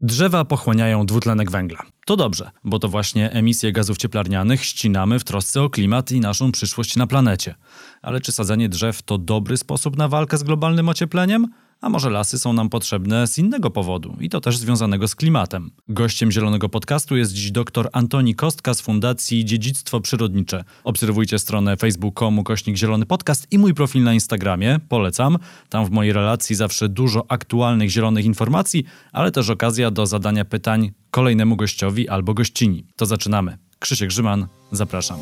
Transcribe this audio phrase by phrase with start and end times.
[0.00, 1.82] Drzewa pochłaniają dwutlenek węgla.
[2.06, 6.52] To dobrze, bo to właśnie emisje gazów cieplarnianych ścinamy w trosce o klimat i naszą
[6.52, 7.54] przyszłość na planecie.
[8.02, 11.46] Ale czy sadzenie drzew to dobry sposób na walkę z globalnym ociepleniem?
[11.80, 15.70] A może lasy są nam potrzebne z innego powodu i to też związanego z klimatem.
[15.88, 20.64] Gościem Zielonego Podcastu jest dziś dr Antoni Kostka z Fundacji Dziedzictwo Przyrodnicze.
[20.84, 25.38] Obserwujcie stronę facebook.com kośnik Zielony Podcast i mój profil na Instagramie, polecam.
[25.68, 30.92] Tam w mojej relacji zawsze dużo aktualnych zielonych informacji, ale też okazja do zadania pytań
[31.10, 32.84] kolejnemu gościowi albo gościni.
[32.96, 33.58] To zaczynamy.
[33.78, 35.18] Krzysiek Grzyman, zapraszam.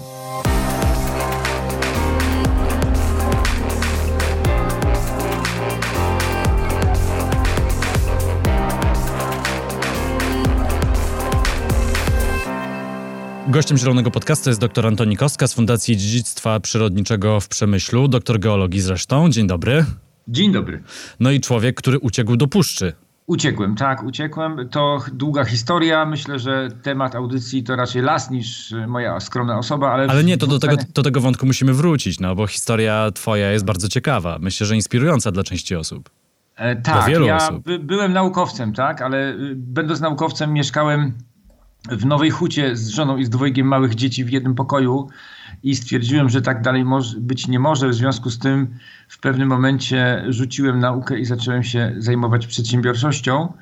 [13.48, 18.80] Gościem Zielonego Podcastu jest dr Antoni Kostka z Fundacji Dziedzictwa Przyrodniczego w Przemyślu, doktor geologii
[18.80, 19.30] zresztą.
[19.30, 19.84] Dzień dobry.
[20.28, 20.82] Dzień dobry.
[21.20, 22.92] No i człowiek, który uciekł do puszczy.
[23.26, 24.68] Uciekłem, tak, uciekłem.
[24.68, 26.06] To długa historia.
[26.06, 30.06] Myślę, że temat audycji to raczej las niż moja skromna osoba, ale...
[30.06, 33.64] Ale nie, to do tego, do tego wątku musimy wrócić, no bo historia twoja jest
[33.64, 34.38] bardzo ciekawa.
[34.40, 36.10] Myślę, że inspirująca dla części osób.
[36.56, 41.12] E, tak, ja by, byłem naukowcem, tak, ale y, będąc naukowcem mieszkałem
[41.90, 45.08] w Nowej Hucie z żoną i z dwojgiem małych dzieci w jednym pokoju
[45.62, 46.84] i stwierdziłem, że tak dalej
[47.18, 47.88] być nie może.
[47.88, 48.74] W związku z tym
[49.08, 53.52] w pewnym momencie rzuciłem naukę i zacząłem się zajmować przedsiębiorczością.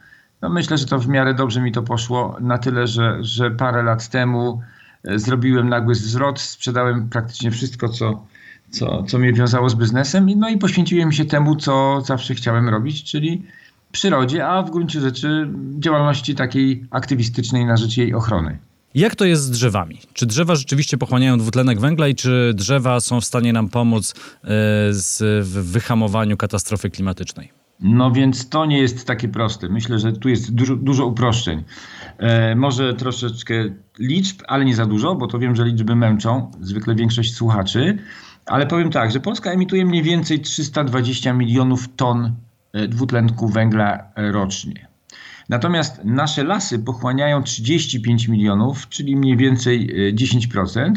[0.43, 3.83] No myślę, że to w miarę dobrze mi to poszło, na tyle, że, że parę
[3.83, 4.61] lat temu
[5.05, 8.27] e, zrobiłem nagły zwrot, sprzedałem praktycznie wszystko, co,
[8.71, 13.05] co, co mnie wiązało z biznesem, no i poświęciłem się temu, co zawsze chciałem robić,
[13.05, 13.43] czyli
[13.95, 18.59] przyrodzie, a w gruncie rzeczy działalności takiej aktywistycznej na rzecz jej ochrony.
[18.95, 19.99] Jak to jest z drzewami?
[20.13, 24.47] Czy drzewa rzeczywiście pochłaniają dwutlenek węgla i czy drzewa są w stanie nam pomóc e,
[25.43, 27.53] w wyhamowaniu katastrofy klimatycznej?
[27.81, 29.69] No więc to nie jest takie proste.
[29.69, 31.65] Myślę, że tu jest dużo, dużo uproszczeń.
[32.19, 33.55] E, może troszeczkę
[33.99, 37.99] liczb, ale nie za dużo, bo to wiem, że liczby męczą zwykle większość słuchaczy.
[38.47, 42.33] Ale powiem tak, że Polska emituje mniej więcej 320 milionów ton
[42.89, 44.95] dwutlenku węgla rocznie.
[45.49, 50.79] Natomiast nasze lasy pochłaniają 35 milionów, czyli mniej więcej 10%.
[50.79, 50.93] E,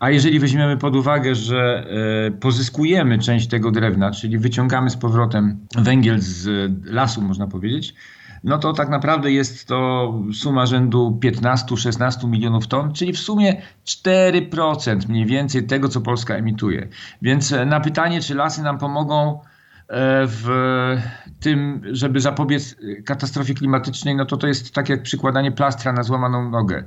[0.00, 1.86] A jeżeli weźmiemy pod uwagę, że
[2.26, 7.94] e, pozyskujemy część tego drewna, czyli wyciągamy z powrotem węgiel z lasu, można powiedzieć,
[8.44, 15.08] no to tak naprawdę jest to suma rzędu 15-16 milionów ton, czyli w sumie 4%
[15.08, 16.88] mniej więcej tego, co Polska emituje.
[17.22, 19.47] Więc na pytanie, czy lasy nam pomogą, E,
[20.26, 20.46] w
[21.40, 26.50] tym, żeby zapobiec katastrofie klimatycznej, no to to jest tak jak przykładanie plastra na złamaną
[26.50, 26.84] nogę.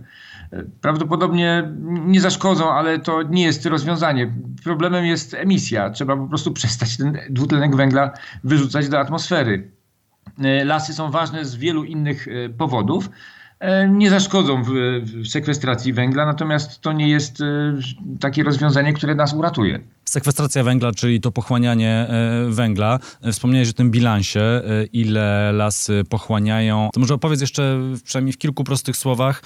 [0.52, 4.34] E, prawdopodobnie nie zaszkodzą, ale to nie jest rozwiązanie.
[4.64, 5.90] Problemem jest emisja.
[5.90, 8.12] Trzeba po prostu przestać ten dwutlenek węgla
[8.44, 9.72] wyrzucać do atmosfery.
[10.44, 13.10] E, lasy są ważne z wielu innych powodów.
[13.90, 14.70] Nie zaszkodzą w,
[15.04, 17.44] w sekwestracji węgla, natomiast to nie jest
[18.20, 19.80] takie rozwiązanie, które nas uratuje.
[20.06, 23.00] Sekwestracja węgla, czyli to pochłanianie e, węgla.
[23.22, 24.62] E, wspomniałeś o tym bilansie, e,
[24.94, 26.90] ile lasy pochłaniają.
[26.94, 29.42] To może opowiedz jeszcze przynajmniej w kilku prostych słowach,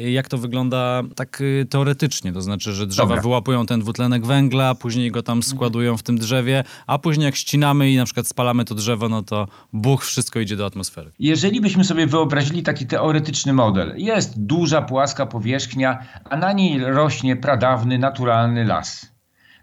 [0.00, 2.32] jak to wygląda tak teoretycznie.
[2.32, 3.22] To znaczy, że drzewa Dobra.
[3.22, 7.90] wyłapują ten dwutlenek węgla, później go tam składują w tym drzewie, a później jak ścinamy
[7.90, 11.10] i na przykład spalamy to drzewo, no to buch, wszystko idzie do atmosfery.
[11.18, 15.90] Jeżeli byśmy sobie wyobrazili taki teoretyczny model, jest duża, płaska powierzchnia,
[16.30, 19.18] a na niej rośnie pradawny, naturalny las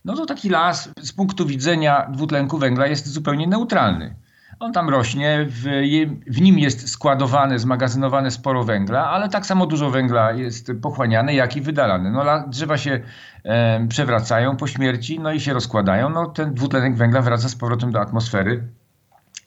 [0.06, 4.16] no to taki las z punktu widzenia dwutlenku węgla jest zupełnie neutralny.
[4.60, 5.64] On tam rośnie, w,
[6.28, 11.56] w, nim jest składowane, zmagazynowane sporo węgla, ale tak samo dużo węgla jest pochłaniane, jak
[11.56, 12.12] i wydalane.
[12.12, 13.00] No, drzewa się
[13.44, 16.10] e, przewracają po śmierci, no i się rozkładają.
[16.10, 18.64] No, ten dwutlenek węgla wraca z powrotem do atmosfery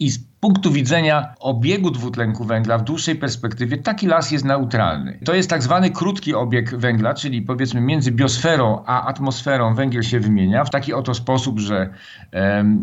[0.00, 5.18] i z punktu widzenia obiegu dwutlenku węgla w dłuższej perspektywie taki las jest neutralny.
[5.24, 10.20] To jest tak zwany krótki obieg węgla, czyli powiedzmy między biosferą a atmosferą węgiel się
[10.20, 11.90] wymienia w taki oto sposób, że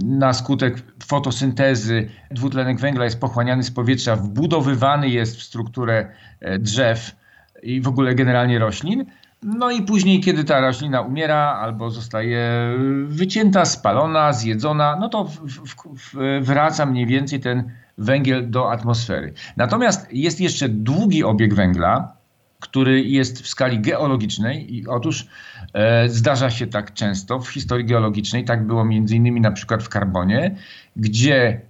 [0.04, 6.08] na skutek fotosyntezy dwutlenek węgla jest pochłaniany z powietrza, wbudowywany jest w strukturę
[6.40, 7.16] e, drzew
[7.64, 9.06] i w ogóle generalnie roślin,
[9.46, 12.40] no i później, kiedy ta roślina umiera albo zostaje
[13.06, 19.34] wycięta, spalona, zjedzona, no to w, w, w, wraca mniej więcej ten węgiel do atmosfery.
[19.58, 22.14] Natomiast jest jeszcze długi obieg węgla,
[22.60, 25.28] który jest w skali geologicznej i otóż
[25.74, 29.90] e, zdarza się tak często w historii geologicznej, tak było między innymi na przykład w
[29.90, 30.56] karbonie,
[30.96, 31.62] gdzie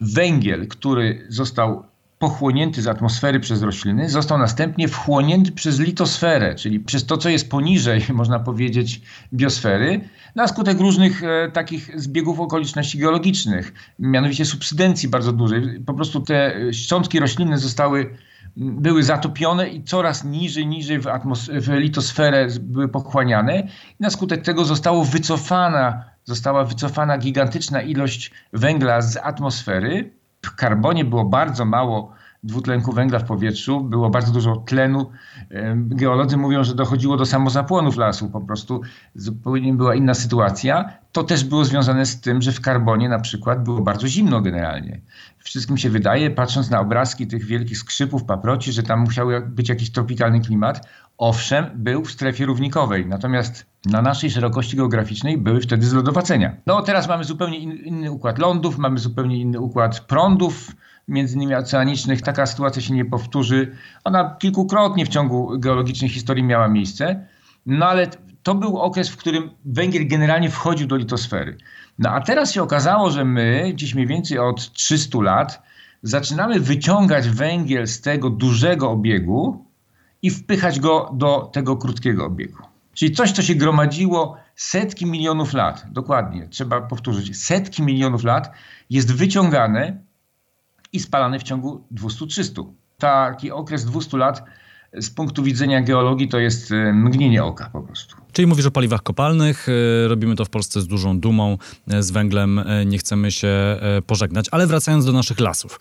[0.00, 1.84] węgiel, który został
[2.24, 7.50] pochłonięty z atmosfery przez rośliny, został następnie wchłonięty przez litosferę, czyli przez to, co jest
[7.50, 9.00] poniżej, można powiedzieć,
[9.32, 10.00] biosfery,
[10.34, 15.80] na skutek różnych e, takich zbiegów okoliczności geologicznych, mianowicie subsydencji bardzo dużej.
[15.86, 18.16] Po prostu te szczątki rośliny zostały
[18.56, 21.06] były zatopione i coraz niżej, niżej w,
[21.48, 23.60] w litosferę były pochłaniane.
[23.60, 23.66] I
[24.00, 30.10] na skutek tego zostało wycofana, została wycofana gigantyczna ilość węgla z atmosfery.
[30.44, 32.12] W karbonie było bardzo mało
[32.44, 35.10] dwutlenku węgla w powietrzu, było bardzo dużo tlenu.
[35.76, 38.80] Geolodzy mówią, że dochodziło do samozapłonów lasu, po prostu
[39.14, 40.98] zupełnie była inna sytuacja.
[41.12, 45.00] To też było związane z tym, że w karbonie na przykład było bardzo zimno generalnie.
[45.38, 49.90] Wszystkim się wydaje, patrząc na obrazki tych wielkich skrzypów, paproci, że tam musiał być jakiś
[49.90, 50.88] tropikalny klimat.
[51.18, 56.56] Owszem, był w strefie równikowej, natomiast na naszej szerokości geograficznej były wtedy zlodowacenia.
[56.66, 60.70] No teraz mamy zupełnie inny układ lądów, mamy zupełnie inny układ prądów,
[61.08, 62.22] między innymi oceanicznych.
[62.22, 63.76] Taka sytuacja się nie powtórzy.
[64.04, 67.26] Ona kilkukrotnie w ciągu geologicznej historii miała miejsce,
[67.66, 68.06] no ale
[68.42, 71.56] to był okres, w którym węgiel generalnie wchodził do litosfery.
[71.98, 75.62] No a teraz się okazało, że my, dziś mniej więcej od 300 lat,
[76.02, 79.64] zaczynamy wyciągać węgiel z tego dużego obiegu
[80.22, 82.62] i wpychać go do tego krótkiego obiegu.
[82.94, 88.50] Czyli coś, co się gromadziło setki milionów lat, dokładnie, trzeba powtórzyć, setki milionów lat,
[88.90, 89.98] jest wyciągane
[90.94, 92.64] i spalany w ciągu 200-300.
[92.98, 94.44] Taki okres 200 lat
[94.92, 98.16] z punktu widzenia geologii to jest e, mgnienie oka po prostu.
[98.34, 101.58] Czyli mówisz o paliwach kopalnych, e, robimy to w Polsce z dużą dumą,
[101.88, 103.48] e, z węglem nie chcemy się
[104.06, 105.80] pożegnać, ale wracając do naszych lasów.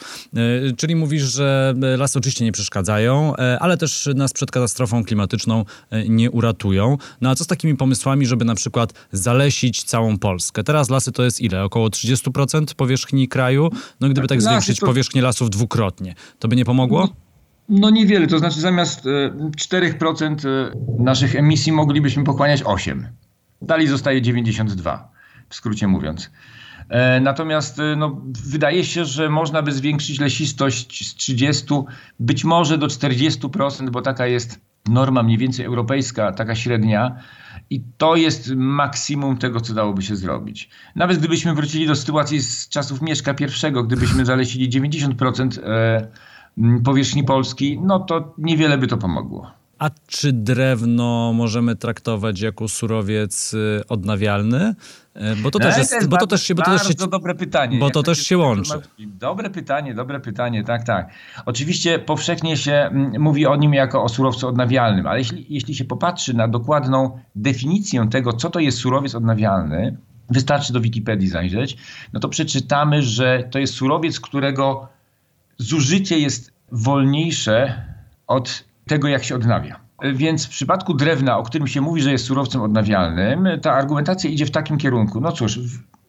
[0.78, 5.66] Czyli mówisz, że lasy oczywiście nie przeszkadzają, ale też nas przed katastrofą klimatyczną
[6.10, 6.98] nie uratują.
[7.22, 10.64] No a co z takimi pomysłami, żeby na przykład zalesić całą Polskę?
[10.64, 11.64] Teraz lasy to jest ile?
[11.64, 13.70] Około 30% powierzchni kraju?
[14.00, 17.10] No gdyby tak, tak zwiększyć powierzchnię lasów dwukrotnie, to by nie pomogło?
[17.70, 20.72] No niewiele, to znaczy zamiast 4% e, e,
[21.04, 23.08] naszych emisji moglibyśmy pochłaniać 8.
[23.62, 25.12] Dalej zostaje 92,
[25.50, 26.32] w skrócie mówiąc.
[26.90, 31.66] E, natomiast no, wydaje się, że można by zwiększyć lesistość z 30
[32.20, 37.16] być może do 40%, bo taka jest norma mniej więcej europejska, taka średnia.
[37.70, 40.70] I to jest maksimum tego, co dałoby się zrobić.
[40.96, 46.08] Nawet gdybyśmy wrócili do sytuacji z czasów Mieszka I, gdybyśmy zalesili 90% Mm,
[46.84, 49.52] powierzchni Polski, no to niewiele by to pomogło.
[49.80, 54.76] A czy drewno możemy traktować jako surowiec y, odnawialny?
[55.14, 57.36] E, bo to też jest, jest bo to też się, bo to też się, dobre
[57.36, 57.80] pytanie.
[57.80, 58.74] Bo to też się łączy.
[59.00, 61.10] Dobre pytanie, dobre pytanie, tak, tak.
[61.46, 65.86] Oczywiście powszechnie się mm, mówi o nim jako o surowcu odnawialnym, ale jeśli, jeśli się
[65.86, 69.98] popatrzy na dokładną definicję tego, co to jest surowiec odnawialny,
[70.30, 71.78] wystarczy do Wikipedii zajrzeć,
[72.14, 74.88] no to przeczytamy, że to jest surowiec, którego
[75.64, 77.86] zużycie jest wolniejsze
[78.28, 79.80] od tego, jak się odnawia.
[80.14, 84.46] Więc w przypadku drewna, o którym się mówi, że jest surowcem odnawialnym, ta argumentacja idzie
[84.46, 85.22] w takim kierunku.
[85.22, 85.60] No cóż,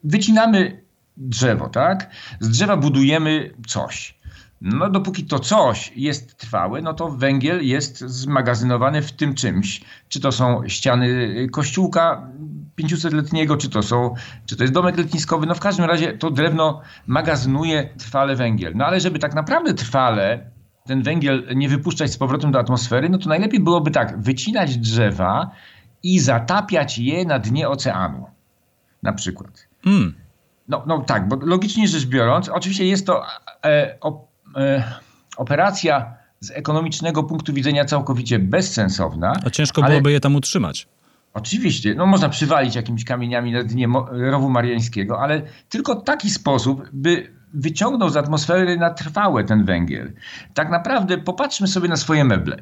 [0.05, 0.85] wycinamy
[1.17, 2.11] drzewo, tak?
[2.41, 4.19] Z drzewa budujemy coś.
[4.65, 9.81] No dopóki to coś jest trwałe, no to węgiel jest zmagazynowany w tym czymś.
[10.09, 12.29] Czy to są ściany kościółka
[12.81, 14.15] 500-letniego, czy to są,
[14.47, 15.47] czy to jest domek letniskowy.
[15.47, 18.73] No w każdym razie to drewno magazynuje trwale węgiel.
[18.77, 20.51] No ale żeby tak naprawdę trwale
[20.87, 25.51] ten węgiel nie wypuszczać z powrotem do atmosfery, no to najlepiej byłoby tak, wycinać drzewa
[26.03, 28.27] i zatapiać je na dnie oceanu.
[29.03, 29.69] Na przykład.
[29.87, 30.15] Mm.
[30.69, 33.23] No, no tak, bo logicznie rzecz biorąc, oczywiście jest to
[33.65, 34.34] e, o,
[35.37, 39.33] operacja z ekonomicznego punktu widzenia całkowicie bezsensowna.
[39.47, 39.91] A ciężko ale...
[39.91, 40.89] byłoby je tam utrzymać.
[41.35, 47.35] Oczywiście, no można przywalić jakimiś kamieniami na dnie rowu mariańskiego, ale tylko taki sposób, by
[47.55, 50.13] wyciągnął z atmosfery na trwałe ten węgiel.
[50.55, 52.57] Tak naprawdę popatrzmy sobie na swoje meble.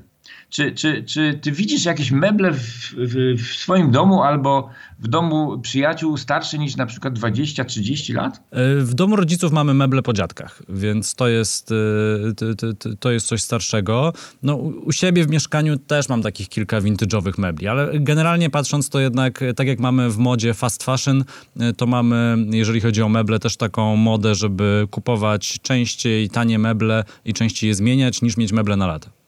[0.51, 5.59] Czy, czy, czy ty widzisz jakieś meble w, w, w, swoim domu albo w domu
[5.59, 8.43] przyjaciół starsze niż na przykład 20-30 lat?
[8.51, 13.43] E, w domu rodziców mamy meble po dziadkach, więc to jest, e, to jest coś
[13.43, 14.13] starszego.
[14.43, 19.01] No, u siebie w mieszkaniu też mam takich kilka vintage'owych mebli, ale generalnie patrząc to
[19.01, 21.25] jednak, tak jak mamy w modzie fast fashion,
[21.61, 27.05] e, to mamy, jeżeli chodzi o meble, też taką modę, żeby kupować częściej tanie meble
[27.25, 29.22] i częściej je zmieniać, niż mieć meble na lata.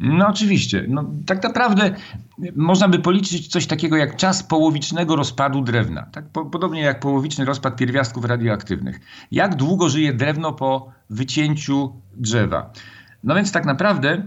[0.00, 0.84] No oczywiście.
[0.88, 1.94] No, tak naprawdę
[2.56, 6.02] można by policzyć coś takiego jak czas połowicznego rozpadu drewna.
[6.02, 6.24] Tak?
[6.52, 9.00] Podobnie jak połowiczny rozpad pierwiastków radioaktywnych.
[9.32, 12.72] Jak długo żyje drewno po wycięciu drzewa?
[13.24, 14.22] No więc tak naprawdę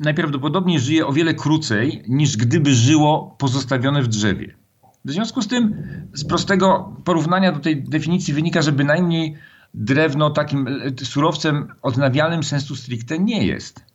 [0.00, 4.54] najprawdopodobniej żyje o wiele krócej niż gdyby żyło pozostawione w drzewie.
[5.04, 5.82] W związku z tym
[6.14, 9.36] z prostego porównania do tej definicji wynika, że bynajmniej
[9.74, 10.68] drewno takim
[11.02, 13.91] surowcem odnawialnym sensu stricte nie jest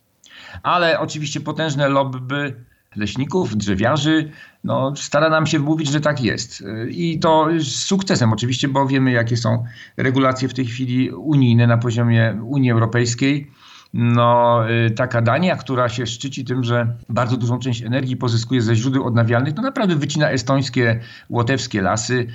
[0.62, 2.54] ale oczywiście potężne lobby
[2.96, 4.30] leśników, drzewiarzy,
[4.64, 6.64] no, stara nam się mówić, że tak jest.
[6.90, 9.64] I to z sukcesem oczywiście, bo wiemy, jakie są
[9.96, 13.50] regulacje w tej chwili unijne na poziomie Unii Europejskiej.
[13.92, 18.74] no, y, taka Dania, która się szczyci tym, że bardzo dużą część energii pozyskuje ze
[18.74, 22.26] źródeł odnawialnych, to naprawdę wycina estońskie, łotewskie lasy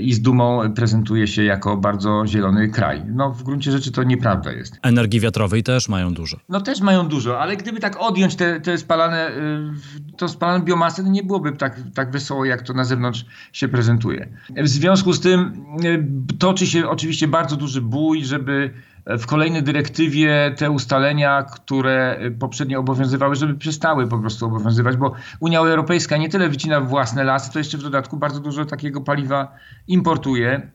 [0.00, 3.02] i z dumą prezentuje się jako bardzo zielony kraj.
[3.06, 4.78] No w gruncie rzeczy to nieprawda jest.
[4.82, 6.36] Energii wiatrowej też mają dużo.
[6.48, 11.02] No też mają dużo, ale gdyby tak odjąć te, te spalane, y, to spalaną biomasę,
[11.02, 14.28] to nie byłoby tak, tak wesoło, jak to na zewnątrz się prezentuje.
[14.56, 18.70] W związku z tym y, toczy się oczywiście bardzo duży bój, żeby
[19.06, 25.58] w kolejnej dyrektywie te ustalenia, które poprzednio obowiązywały, żeby przestały po prostu obowiązywać, bo Unia
[25.58, 29.54] Europejska nie tyle wycina własne lasy, to jeszcze w dodatku bardzo dużo takiego paliwa
[29.88, 30.70] importuje.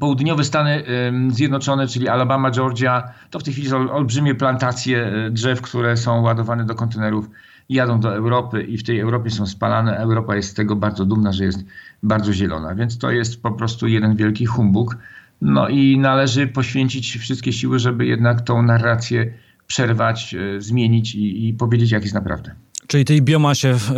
[0.00, 0.84] Południowe Stany
[1.28, 6.22] Zjednoczone, czyli Alabama, Georgia, to w tej chwili są olbrzymie plantacje e, drzew, które są
[6.22, 7.30] ładowane do kontenerów
[7.68, 9.98] i jadą do Europy i w tej Europie są spalane.
[9.98, 11.64] Europa jest z tego bardzo dumna, że jest
[12.02, 14.96] bardzo zielona, więc to jest po prostu jeden wielki humbug.
[15.40, 19.32] No i należy poświęcić wszystkie siły, żeby jednak tą narrację
[19.66, 22.54] przerwać, e, zmienić i, i powiedzieć, jak jest naprawdę.
[22.86, 23.92] Czyli tej biomasie w,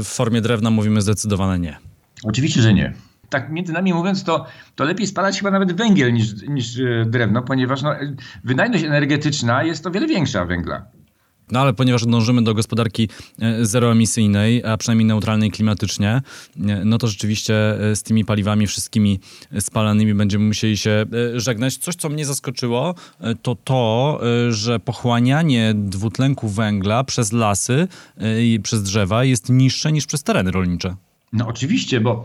[0.00, 1.76] w formie drewna mówimy zdecydowanie nie.
[2.24, 2.94] Oczywiście, że nie
[3.30, 7.42] tak między nami mówiąc, to, to lepiej spalać chyba nawet węgiel niż, niż e, drewno,
[7.42, 7.94] ponieważ no,
[8.44, 10.86] wydajność energetyczna jest o wiele większa węgla.
[11.52, 17.06] No ale ponieważ dążymy do gospodarki e, zeroemisyjnej, a przynajmniej neutralnej klimatycznie, e, no to
[17.06, 17.54] rzeczywiście
[17.90, 19.20] e, z tymi paliwami wszystkimi
[19.60, 21.76] spalanymi będziemy musieli się żegnać.
[21.76, 22.94] Coś, co mnie zaskoczyło,
[23.42, 27.88] to to, że pochłanianie dwutlenku węgla przez lasy
[28.40, 30.96] i przez drzewa jest niższe niż przez tereny rolnicze.
[31.32, 32.24] No oczywiście, bo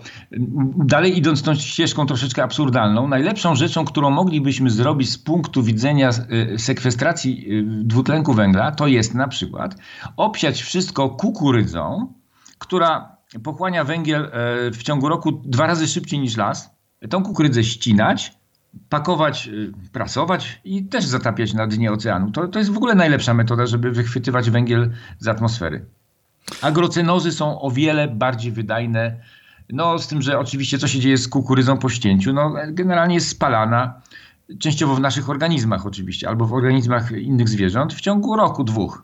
[0.85, 6.09] dalej idąc tą ścieżką troszeczkę absurdalną, najlepszą rzeczą, którą moglibyśmy zrobić z punktu widzenia
[6.53, 9.75] y, sekwestracji y, dwutlenku węgla, to jest na przykład
[10.17, 12.13] obsiać wszystko kukurydzą,
[12.57, 14.29] która pochłania węgiel e,
[14.71, 16.75] w ciągu roku dwa razy szybciej niż las,
[17.09, 18.33] tą kukurydzę ścinać,
[18.89, 22.31] pakować, y, prasować i też zatapiać na dnie oceanu.
[22.31, 25.85] To, to jest w ogóle najlepsza metoda, żeby wychwytywać węgiel z atmosfery.
[26.61, 29.15] Agrocenozy są o wiele bardziej wydajne.
[29.69, 32.33] No, z tym, że oczywiście co się dzieje z kukurydzą po ścięciu?
[32.33, 34.01] No, generalnie jest spalana,
[34.59, 39.03] częściowo w naszych organizmach oczywiście, albo w organizmach innych zwierząt w ciągu roku, dwóch.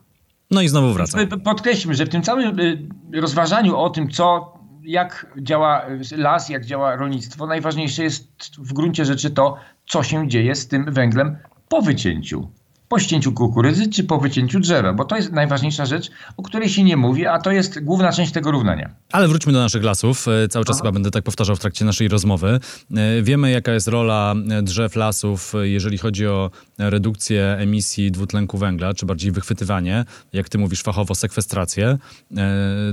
[0.51, 1.19] No i znowu wraca.
[1.43, 4.53] Podkreślmy, że w tym całym y, rozważaniu o tym, co,
[4.84, 8.27] jak działa las, jak działa rolnictwo, najważniejsze jest
[8.58, 11.38] w gruncie rzeczy to, co się dzieje z tym węglem
[11.69, 12.51] po wycięciu
[12.89, 16.84] po ścięciu kukurydzy czy po wycięciu drzewa, bo to jest najważniejsza rzecz, o której się
[16.84, 18.89] nie mówi, a to jest główna część tego równania.
[19.12, 20.27] Ale wróćmy do naszych lasów.
[20.27, 20.81] E, cały czas Aha.
[20.84, 22.60] chyba będę tak powtarzał w trakcie naszej rozmowy.
[22.96, 28.93] E, wiemy, jaka jest rola e, drzew, lasów, jeżeli chodzi o redukcję emisji dwutlenku węgla,
[28.93, 31.98] czy bardziej wychwytywanie, jak ty mówisz fachowo, sekwestrację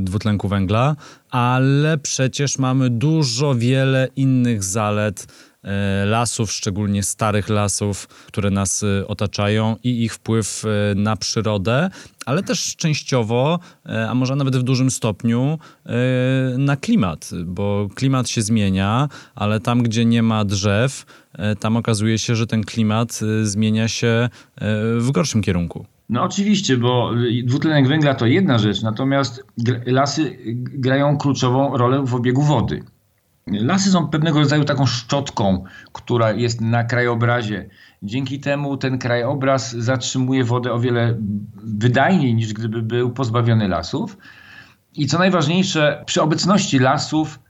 [0.01, 0.97] dwutlenku węgla,
[1.31, 5.27] ale przecież mamy dużo wiele innych zalet
[6.07, 11.91] lasów, szczególnie starych lasów, które nas e, otaczają i ich wpływ e, na przyrodę,
[12.27, 13.59] ale też częściowo,
[14.09, 15.59] a może nawet w dużym stopniu
[16.59, 21.07] na klimat, bo klimat się zmienia, ale tam, gdzie nie ma drzew,
[21.61, 24.29] tam okazuje się, że ten klimat zmienia się
[24.99, 25.87] w gorszym kierunku.
[26.09, 27.11] No oczywiście, bo
[27.45, 29.45] dwutlenek węgla to jedna rzecz, natomiast
[29.87, 32.83] lasy grają kluczową rolę w obiegu wody.
[33.51, 37.69] Lasy są pewnego rodzaju taką szczotką, która jest na krajobrazie.
[38.03, 41.19] Dzięki temu ten krajobraz zatrzymuje wodę o wiele
[41.65, 44.19] wydajniej niż gdyby był pozbawiony lasów.
[44.95, 47.41] I co najważniejsze, przy obecności lasów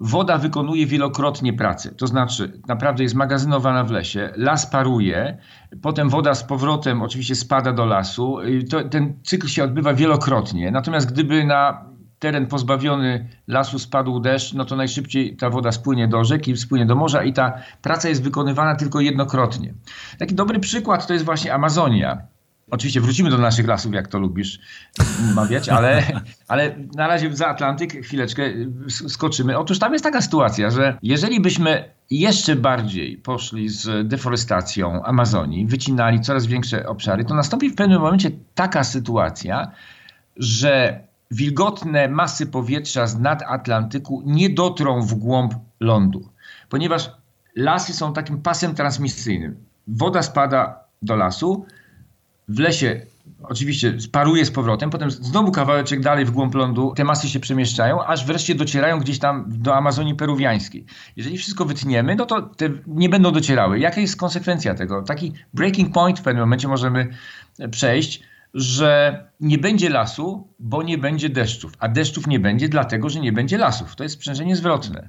[0.00, 1.94] woda wykonuje wielokrotnie pracę.
[1.94, 5.38] To znaczy, naprawdę jest magazynowana w lesie, las paruje,
[5.82, 8.36] potem woda z powrotem oczywiście spada do lasu.
[8.70, 10.70] To, ten cykl się odbywa wielokrotnie.
[10.70, 11.93] Natomiast gdyby na
[12.24, 16.94] teren pozbawiony lasu spadł deszcz, no to najszybciej ta woda spłynie do rzeki, spłynie do
[16.94, 17.52] morza i ta
[17.82, 19.74] praca jest wykonywana tylko jednokrotnie.
[20.18, 22.18] Taki dobry przykład to jest właśnie Amazonia.
[22.70, 24.60] Oczywiście wrócimy do naszych lasów, jak to lubisz
[25.34, 26.02] mawiać, ale,
[26.48, 28.42] ale na razie za Atlantyk chwileczkę
[28.88, 29.58] skoczymy.
[29.58, 36.20] Otóż tam jest taka sytuacja, że jeżeli byśmy jeszcze bardziej poszli z deforestacją Amazonii, wycinali
[36.20, 39.70] coraz większe obszary, to nastąpi w pewnym momencie taka sytuacja,
[40.36, 46.28] że wilgotne masy powietrza z nad Atlantyku nie dotrą w głąb lądu,
[46.68, 47.10] ponieważ
[47.56, 49.56] lasy są takim pasem transmisyjnym.
[49.88, 51.66] Woda spada do lasu,
[52.48, 53.00] w lesie
[53.42, 58.04] oczywiście paruje z powrotem, potem znowu kawałeczek dalej w głąb lądu, te masy się przemieszczają,
[58.04, 60.84] aż wreszcie docierają gdzieś tam do Amazonii peruwiańskiej.
[61.16, 63.78] Jeżeli wszystko wytniemy, no to te nie będą docierały.
[63.78, 65.02] Jaka jest konsekwencja tego?
[65.02, 67.08] Taki breaking point w pewnym momencie możemy
[67.70, 68.22] przejść,
[68.54, 73.32] że nie będzie lasu, bo nie będzie deszczów, a deszczów nie będzie, dlatego że nie
[73.32, 73.96] będzie lasów.
[73.96, 75.08] To jest sprzężenie zwrotne.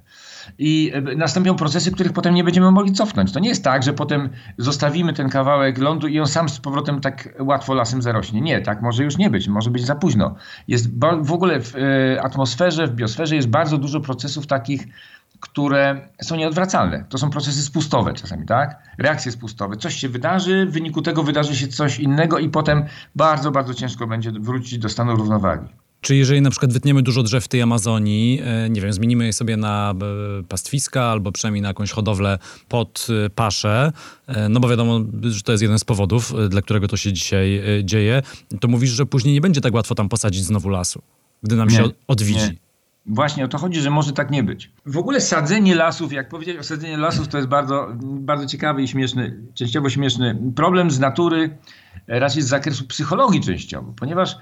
[0.58, 3.32] I e, nastąpią procesy, których potem nie będziemy mogli cofnąć.
[3.32, 7.02] To nie jest tak, że potem zostawimy ten kawałek lądu i on sam z powrotem
[7.02, 8.42] tak łatwo lasem zarośnie.
[8.42, 10.36] Nie, tak może już nie być, może być za późno.
[10.68, 10.90] Jest
[11.22, 14.88] w ogóle w e, atmosferze, w biosferze jest bardzo dużo procesów takich,
[15.40, 17.06] które są nieodwracalne.
[17.10, 18.84] To są procesy spustowe czasami, tak?
[18.98, 19.78] Reakcje spustowe.
[19.78, 24.08] Coś się wydarzy, w wyniku tego wydarzy się coś innego i potem bardzo, bardzo ciężko
[24.08, 25.68] będzie wrócić do stanu równowagi.
[26.06, 29.34] Czy jeżeli na przykład wytniemy dużo drzew w tej Amazonii, e, nie wiem, zmienimy je
[29.34, 29.94] sobie na
[30.40, 32.40] e, pastwiska albo przynajmniej na jakąś hodowlę
[32.70, 33.92] pod e, paszę,
[34.50, 38.22] no bo wiadomo, że to jest jeden z powodów, dla którego to się dzisiaj dzieje,
[38.60, 41.02] to mówisz, że później nie będzie tak łatwo tam posadzić znowu lasu,
[41.44, 42.40] gdy nam nie, się odwidzi.
[42.40, 42.65] Nie.
[43.06, 44.72] Właśnie o to chodzi, że może tak nie być.
[44.86, 49.44] W ogóle sadzenie lasów, jak powiedzieć o lasów, to jest bardzo, bardzo ciekawy i śmieszny,
[49.54, 51.58] częściowo śmieszny problem z natury,
[52.08, 54.38] raczej z zakresu psychologii częściowo, ponieważ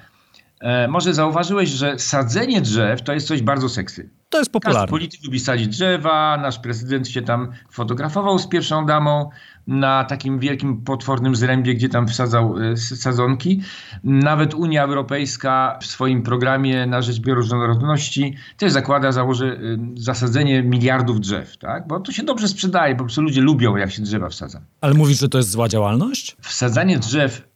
[0.90, 4.10] może zauważyłeś, że sadzenie drzew to jest coś bardzo seksy.
[4.30, 4.80] To jest popularne.
[4.80, 9.30] Każdy polityk lubi sadzić drzewa, nasz prezydent się tam fotografował z pierwszą damą
[9.68, 13.62] na takim wielkim, potwornym zrębie, gdzie tam wsadzał e, sadzonki.
[14.04, 19.60] Nawet Unia Europejska w swoim programie na rzecz bioróżnorodności też zakłada, założy
[19.96, 21.88] e, zasadzenie miliardów drzew, tak?
[21.88, 24.62] bo to się dobrze sprzedaje, po prostu ludzie lubią, jak się drzewa wsadza.
[24.82, 26.38] Ale mówisz, że to jest zła działalność?
[26.42, 27.53] Wsadzanie drzew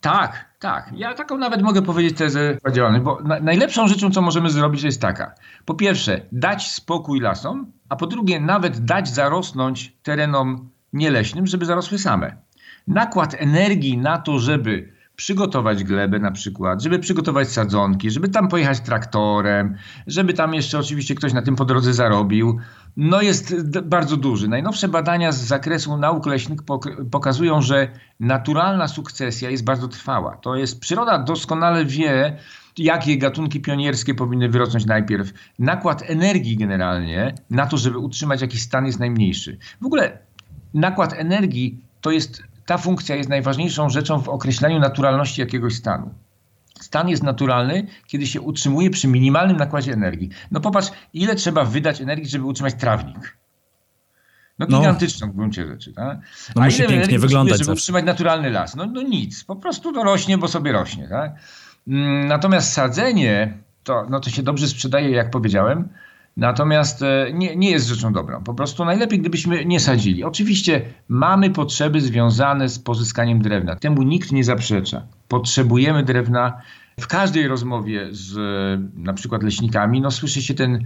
[0.00, 0.90] tak, tak.
[0.96, 5.00] Ja taką nawet mogę powiedzieć tezę działalność, bo na, najlepszą rzeczą, co możemy zrobić, jest
[5.00, 5.34] taka.
[5.64, 11.98] Po pierwsze, dać spokój lasom, a po drugie, nawet dać zarosnąć terenom nieleśnym, żeby zarosły
[11.98, 12.36] same.
[12.86, 18.80] Nakład energii na to, żeby przygotować glebę na przykład, żeby przygotować sadzonki, żeby tam pojechać
[18.80, 22.58] traktorem, żeby tam jeszcze oczywiście ktoś na tym po drodze zarobił,
[22.96, 24.48] no jest bardzo duży.
[24.48, 26.60] Najnowsze badania z zakresu nauk leśnych
[27.10, 27.88] pokazują, że
[28.20, 30.36] naturalna sukcesja jest bardzo trwała.
[30.36, 32.38] To jest przyroda doskonale wie,
[32.76, 35.32] jakie gatunki pionierskie powinny wyrosnąć najpierw.
[35.58, 39.58] Nakład energii generalnie na to, żeby utrzymać jakiś stan jest najmniejszy.
[39.80, 40.18] W ogóle
[40.74, 46.14] nakład energii to jest, ta funkcja jest najważniejszą rzeczą w określaniu naturalności jakiegoś stanu.
[46.80, 50.30] Stan jest naturalny, kiedy się utrzymuje przy minimalnym nakładzie energii.
[50.50, 53.36] No popatrz, ile trzeba wydać energii, żeby utrzymać trawnik.
[54.58, 54.78] No, no.
[54.78, 55.92] gigantyczną no, w gruncie rzeczy.
[55.92, 56.18] Tak?
[56.56, 57.58] No, A musi ile pięknie wyglądać.
[57.58, 58.76] Żeby utrzymać naturalny las?
[58.76, 61.08] No, no nic, po prostu to rośnie, bo sobie rośnie.
[61.08, 61.32] Tak?
[61.88, 65.88] Mm, natomiast sadzenie, to, no to się dobrze sprzedaje, jak powiedziałem,
[66.38, 68.42] Natomiast e, nie, nie jest rzeczą dobrą.
[68.44, 70.24] Po prostu najlepiej, gdybyśmy nie sadzili.
[70.24, 73.76] Oczywiście mamy potrzeby związane z pozyskaniem drewna.
[73.76, 75.02] Temu nikt nie zaprzecza.
[75.28, 76.62] Potrzebujemy drewna.
[77.00, 80.84] W każdej rozmowie z e, na przykład leśnikami, no słyszy się ten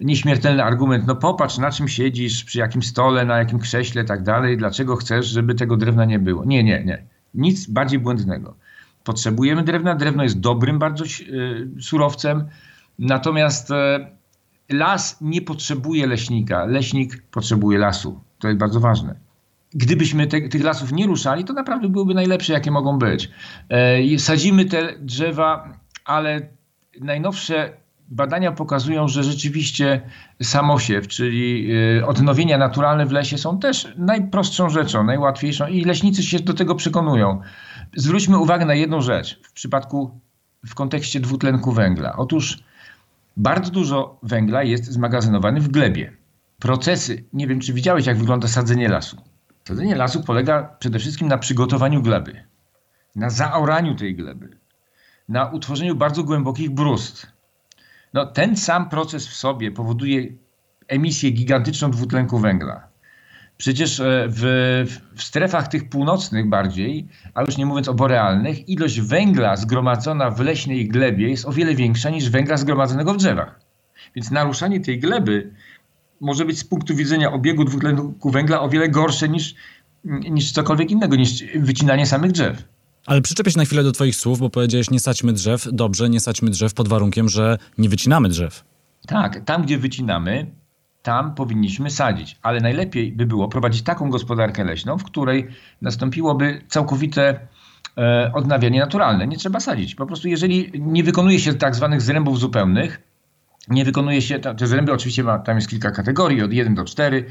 [0.00, 4.56] nieśmiertelny argument, no popatrz na czym siedzisz, przy jakim stole, na jakim krześle, tak dalej,
[4.56, 6.44] dlaczego chcesz, żeby tego drewna nie było.
[6.44, 7.04] Nie, nie, nie.
[7.34, 8.54] Nic bardziej błędnego.
[9.04, 12.44] Potrzebujemy drewna, drewno jest dobrym bardzo y, surowcem,
[12.98, 13.70] natomiast
[14.68, 18.20] las nie potrzebuje leśnika, leśnik potrzebuje lasu.
[18.38, 19.14] To jest bardzo ważne.
[19.74, 23.30] Gdybyśmy te, tych lasów nie ruszali, to naprawdę byłyby najlepsze, jakie mogą być.
[23.68, 26.48] E, sadzimy te drzewa, ale
[27.00, 27.72] najnowsze
[28.08, 30.00] badania pokazują, że rzeczywiście
[30.42, 36.40] samosiew, czyli e, odnowienia naturalne w lesie są też najprostszą rzeczą, najłatwiejszą i leśnicy się
[36.40, 37.40] do tego przekonują.
[37.96, 40.20] Zwróćmy uwagę na jedną rzecz w przypadku,
[40.66, 42.16] w kontekście dwutlenku węgla.
[42.16, 42.58] Otóż
[43.36, 46.16] bardzo dużo węgla jest zmagazynowane w glebie.
[46.58, 49.16] Procesy, nie wiem czy widziałeś jak wygląda sadzenie lasu.
[49.68, 52.44] Sadzenie lasu polega przede wszystkim na przygotowaniu gleby,
[53.16, 54.58] na zaoraniu tej gleby,
[55.28, 57.26] na utworzeniu bardzo głębokich brust.
[58.14, 60.26] No, ten sam proces w sobie powoduje
[60.88, 62.88] emisję gigantyczną dwutlenku węgla.
[63.56, 64.42] Przecież e, w,
[65.14, 70.40] w, strefach tych północnych bardziej, a już nie mówiąc o borealnych, ilość węgla zgromadzona w
[70.40, 73.60] leśnej glebie jest o wiele większa niż węgla zgromadzonego w drzewach.
[74.14, 75.50] Więc naruszanie tej gleby
[76.20, 79.54] może być z punktu widzenia obiegu dwutlenku węgla o wiele gorsze niż,
[80.04, 82.62] niż cokolwiek innego, niż wycinanie samych drzew.
[83.06, 85.68] Ale przyczepię się na chwilę do Twoich słów, bo powiedziałeś nie sadźmy drzew.
[85.72, 88.64] Dobrze, nie sadźmy drzew pod warunkiem, że nie wycinamy drzew.
[89.06, 90.46] Tak, tam gdzie wycinamy,
[91.04, 92.38] tam powinniśmy sadzić.
[92.42, 95.48] Ale najlepiej by było prowadzić taką gospodarkę leśną, w której
[95.82, 97.40] nastąpiłoby całkowite
[97.98, 99.26] e, odnawianie naturalne.
[99.26, 99.94] Nie trzeba sadzić.
[99.94, 103.02] Po prostu jeżeli nie wykonuje się tak zwanych zrębów zupełnych,
[103.68, 107.24] nie wykonuje się, te zręby oczywiście ma, tam jest kilka kategorii, od 1 do 4.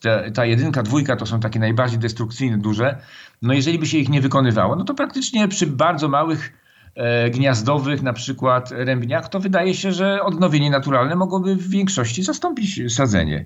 [0.00, 2.98] Te, ta jedynka, dwójka to są takie najbardziej destrukcyjne, duże.
[3.42, 6.61] No jeżeli by się ich nie wykonywało, no to praktycznie przy bardzo małych
[7.30, 13.44] gniazdowych, na przykład rębniach, to wydaje się, że odnowienie naturalne mogłoby w większości zastąpić sadzenie.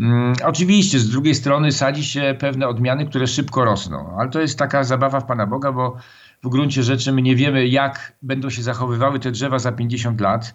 [0.00, 4.58] Mm, oczywiście, z drugiej strony sadzi się pewne odmiany, które szybko rosną, ale to jest
[4.58, 5.96] taka zabawa w Pana Boga, bo
[6.42, 10.54] w gruncie rzeczy my nie wiemy, jak będą się zachowywały te drzewa za 50 lat,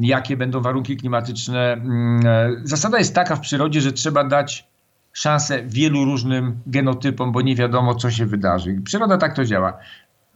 [0.00, 1.72] jakie będą warunki klimatyczne.
[1.72, 4.68] Mm, e, zasada jest taka w przyrodzie, że trzeba dać
[5.12, 8.80] szansę wielu różnym genotypom, bo nie wiadomo, co się wydarzy.
[8.84, 9.78] Przyroda tak to działa.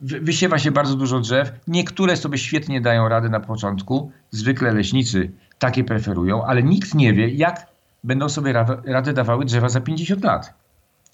[0.00, 1.52] Wysiewa się bardzo dużo drzew.
[1.68, 4.12] Niektóre sobie świetnie dają radę na początku.
[4.30, 7.66] Zwykle leśnicy takie preferują, ale nikt nie wie, jak
[8.04, 8.52] będą sobie
[8.84, 10.54] radę dawały drzewa za 50 lat.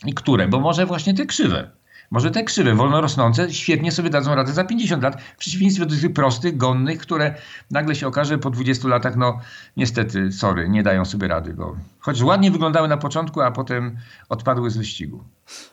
[0.07, 0.49] I które?
[0.49, 1.71] Bo może właśnie te krzywe.
[2.11, 5.97] Może te krzywe, wolno rosnące, świetnie sobie dadzą radę za 50 lat, w przeciwieństwie do
[5.97, 7.35] tych prostych, gonnych, które
[7.71, 9.41] nagle się okaże po 20 latach, no
[9.77, 13.97] niestety, sorry, nie dają sobie rady, bo choć ładnie wyglądały na początku, a potem
[14.29, 15.25] odpadły z wyścigu.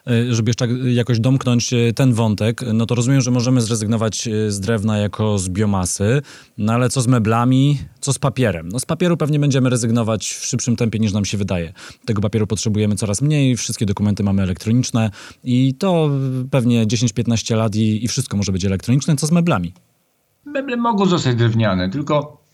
[0.07, 4.51] E, żeby jeszcze jakoś domknąć e, ten wątek, no to rozumiem, że możemy zrezygnować e,
[4.51, 6.21] z drewna jako z biomasy,
[6.57, 8.69] no ale co z meblami, co z papierem?
[8.69, 11.73] No z papieru pewnie będziemy rezygnować w szybszym tempie niż nam się wydaje.
[12.05, 15.11] Tego papieru potrzebujemy coraz mniej, wszystkie dokumenty mamy elektroniczne
[15.43, 16.09] i to
[16.51, 19.15] pewnie 10-15 lat i, i wszystko może być elektroniczne.
[19.15, 19.73] Co z meblami?
[20.45, 22.46] Meble mogą zostać drewniane, tylko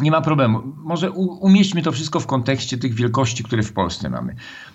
[0.00, 0.62] nie ma problemu.
[0.76, 4.34] Może umieśćmy to wszystko w kontekście tych wielkości, które w Polsce mamy.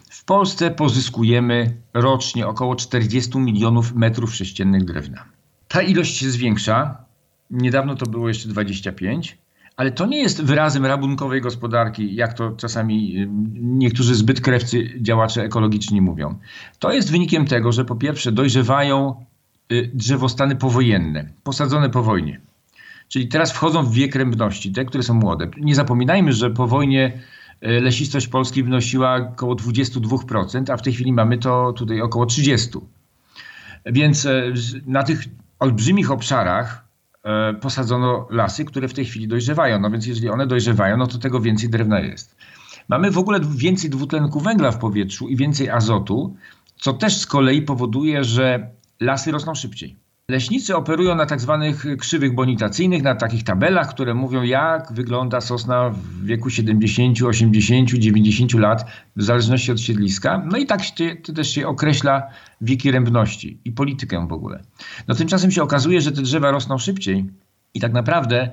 [0.10, 5.26] W Polsce pozyskujemy rocznie około 40 milionów metrów sześciennych drewna.
[5.68, 6.98] Ta ilość się zwiększa.
[7.50, 9.38] Niedawno to było jeszcze 25,
[9.76, 16.02] ale to nie jest wyrazem rabunkowej gospodarki, jak to czasami niektórzy zbyt krewcy działacze ekologiczni
[16.02, 16.40] mówią.
[16.80, 19.26] To jest wynikiem tego, że po pierwsze dojrzewają
[19.72, 22.42] y, drzewostany powojenne, posadzone po wojnie.
[23.10, 25.48] Czyli teraz wchodzą w wiek rębności, te, które są młode.
[25.58, 27.22] Nie zapominajmy, że po wojnie
[27.62, 32.80] e, lesistość Polski wynosiła około 22%, a w tej chwili mamy to tutaj około 30%.
[33.86, 34.54] Więc e,
[34.86, 35.26] na tych
[35.60, 36.88] olbrzymich obszarach
[37.24, 39.80] e, posadzono lasy, które w tej chwili dojrzewają.
[39.80, 42.36] No więc jeżeli one dojrzewają, no to tego więcej drewna jest.
[42.90, 46.36] Mamy w ogóle więcej dwutlenku węgla w powietrzu i więcej azotu,
[46.76, 48.70] co też z kolei powoduje, że
[49.00, 49.96] lasy rosną szybciej.
[50.30, 55.90] Leśnicy operują na tak zwanych krzywych bonitacyjnych, na takich tabelach, które mówią, jak wygląda sosna
[55.90, 60.44] w wieku 70, 80, 90 lat, w zależności od siedliska.
[60.52, 62.24] No i tak się, to też się określa
[62.62, 64.64] wieki rębności i politykę w ogóle.
[65.08, 67.26] No tymczasem się okazuje, że te drzewa rosną szybciej
[67.74, 68.50] i tak naprawdę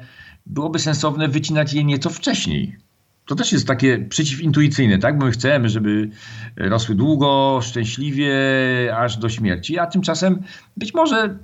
[0.46, 2.76] byłoby sensowne wycinać je nieco wcześniej.
[3.26, 5.18] To też jest takie przeciwintuicyjne, tak?
[5.18, 6.10] Bo my chcemy, żeby
[6.56, 8.32] rosły długo, szczęśliwie,
[8.98, 10.42] aż do śmierci, a tymczasem
[10.76, 11.38] być może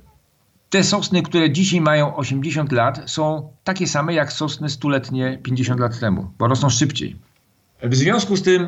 [0.73, 5.99] te sosny, które dzisiaj mają 80 lat, są takie same jak sosny stuletnie 50 lat
[5.99, 7.15] temu, bo rosną szybciej.
[7.83, 8.67] W związku z tym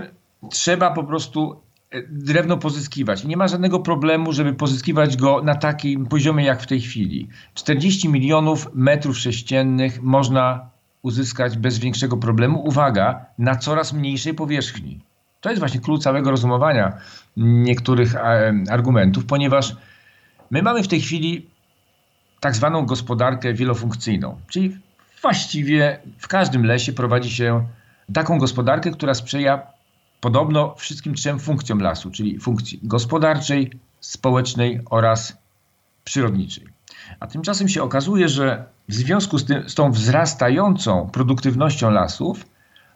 [0.50, 3.24] trzeba po prostu e, drewno pozyskiwać.
[3.24, 7.28] Nie ma żadnego problemu, żeby pozyskiwać go na takim poziomie jak w tej chwili.
[7.54, 10.70] 40 milionów metrów sześciennych można
[11.02, 12.68] uzyskać bez większego problemu.
[12.68, 15.00] Uwaga, na coraz mniejszej powierzchni.
[15.42, 16.98] To jest właśnie klucz całego rozumowania
[17.38, 18.16] niektórych
[18.70, 19.76] argumentów, ponieważ
[20.52, 21.55] my mamy w tej chwili
[22.46, 24.38] tak zwaną gospodarkę wielofunkcyjną.
[24.48, 24.78] Czyli
[25.22, 27.66] właściwie w każdym lesie prowadzi się
[28.14, 29.62] taką gospodarkę, która sprzyja
[30.22, 35.38] podobno wszystkim trzem funkcjom lasu, czyli funkcji gospodarczej, społecznej oraz
[36.04, 36.66] przyrodniczej.
[37.20, 42.46] A tymczasem się okazuje, że w związku z, tym, z tą wzrastającą produktywnością lasów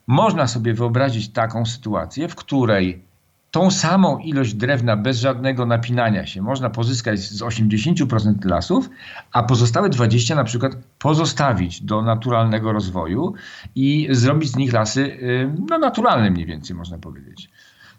[0.08, 3.04] można sobie wyobrazić taką sytuację, w której
[3.52, 8.90] tą samą ilość drewna bez żadnego napinania się można pozyskać z 80% lasów,
[9.32, 13.34] a pozostałe 20 na przykład pozostawić do naturalnego rozwoju
[13.76, 17.50] i zrobić z nich lasy y, no, naturalne mniej więcej można powiedzieć.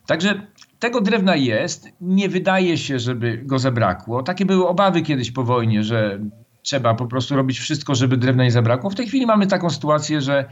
[0.06, 0.46] Także
[0.78, 4.22] tego drewna jest, nie wydaje się, żeby go zabrakło.
[4.22, 6.20] Takie były obawy kiedyś po wojnie, że
[6.62, 8.90] trzeba po prostu robić wszystko, żeby drewna nie zabrakło.
[8.90, 10.44] W tej chwili mamy taką sytuację, że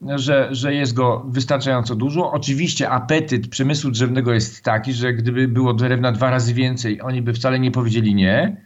[0.00, 2.32] że, że jest go wystarczająco dużo.
[2.32, 7.32] Oczywiście apetyt przemysłu drzewnego jest taki, że gdyby było drewna dwa razy więcej, oni by
[7.32, 8.56] wcale nie powiedzieli nie.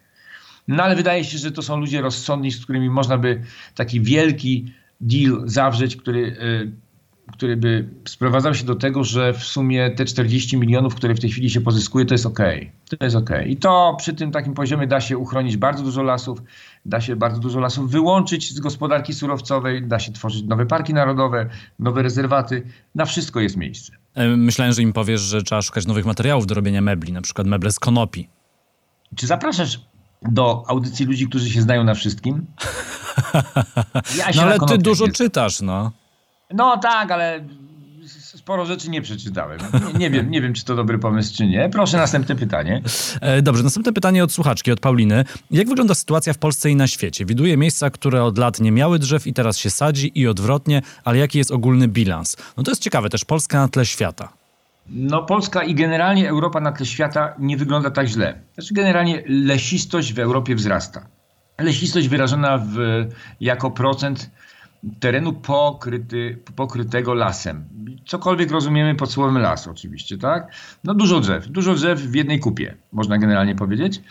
[0.68, 3.42] No ale wydaje się, że to są ludzie rozsądni, z którymi można by
[3.74, 6.72] taki wielki deal zawrzeć, który y,
[7.32, 11.30] który by sprowadzał się do tego, że w sumie te 40 milionów, które w tej
[11.30, 12.38] chwili się pozyskuje, to jest ok.
[12.98, 13.30] To jest ok.
[13.46, 16.42] I to przy tym takim poziomie da się uchronić bardzo dużo lasów,
[16.86, 21.48] da się bardzo dużo lasów wyłączyć z gospodarki surowcowej, da się tworzyć nowe parki narodowe,
[21.78, 22.62] nowe rezerwaty.
[22.94, 23.92] Na wszystko jest miejsce.
[24.14, 27.46] E, myślałem, że im powiesz, że trzeba szukać nowych materiałów do robienia mebli, na przykład
[27.46, 28.28] meble z konopi.
[29.16, 29.80] Czy zapraszasz
[30.22, 32.46] do audycji ludzi, którzy się znają na wszystkim?
[34.18, 35.16] Ja no ale ty dużo jest.
[35.16, 35.92] czytasz, no.
[36.54, 37.44] No tak, ale
[38.42, 39.60] sporo rzeczy nie przeczytałem.
[39.92, 41.68] Nie, nie, wiem, nie wiem, czy to dobry pomysł, czy nie.
[41.68, 42.82] Proszę, następne pytanie.
[43.20, 45.24] E, dobrze, następne pytanie od słuchaczki, od Pauliny.
[45.50, 47.24] Jak wygląda sytuacja w Polsce i na świecie?
[47.24, 51.18] Widuje miejsca, które od lat nie miały drzew i teraz się sadzi i odwrotnie, ale
[51.18, 52.36] jaki jest ogólny bilans?
[52.56, 54.32] No to jest ciekawe, też Polska na tle świata.
[54.86, 58.40] No Polska i generalnie Europa na tle świata nie wygląda tak źle.
[58.54, 61.06] Znaczy generalnie lesistość w Europie wzrasta.
[61.58, 62.76] Lesistość wyrażona w,
[63.40, 64.30] jako procent
[65.00, 67.64] terenu pokryty, pokrytego lasem.
[68.06, 70.52] Cokolwiek rozumiemy pod słowem las oczywiście, tak?
[70.84, 74.02] No dużo drzew, dużo drzew w jednej kupie, można generalnie powiedzieć.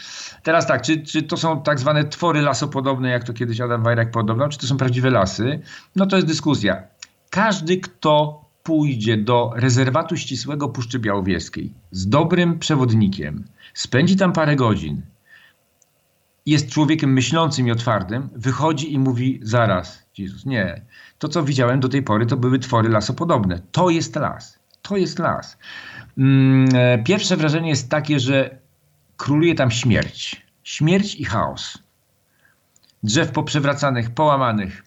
[0.43, 4.11] Teraz tak, czy, czy to są tak zwane twory lasopodobne, jak to kiedyś Adam Wajrak
[4.11, 5.59] podobał, czy to są prawdziwe lasy?
[5.95, 6.83] No to jest dyskusja.
[7.29, 15.01] Każdy, kto pójdzie do rezerwatu ścisłego Puszczy Białowieskiej z dobrym przewodnikiem, spędzi tam parę godzin,
[16.45, 20.81] jest człowiekiem myślącym i otwartym, wychodzi i mówi zaraz, Jezus, nie.
[21.19, 23.61] To, co widziałem do tej pory, to były twory lasopodobne.
[23.71, 24.59] To jest las.
[24.81, 25.57] To jest las.
[26.17, 28.57] Mm, e, pierwsze wrażenie jest takie, że
[29.17, 30.45] króluje tam śmierć.
[30.63, 31.77] Śmierć i chaos.
[33.03, 34.83] Drzew poprzewracanych, połamanych,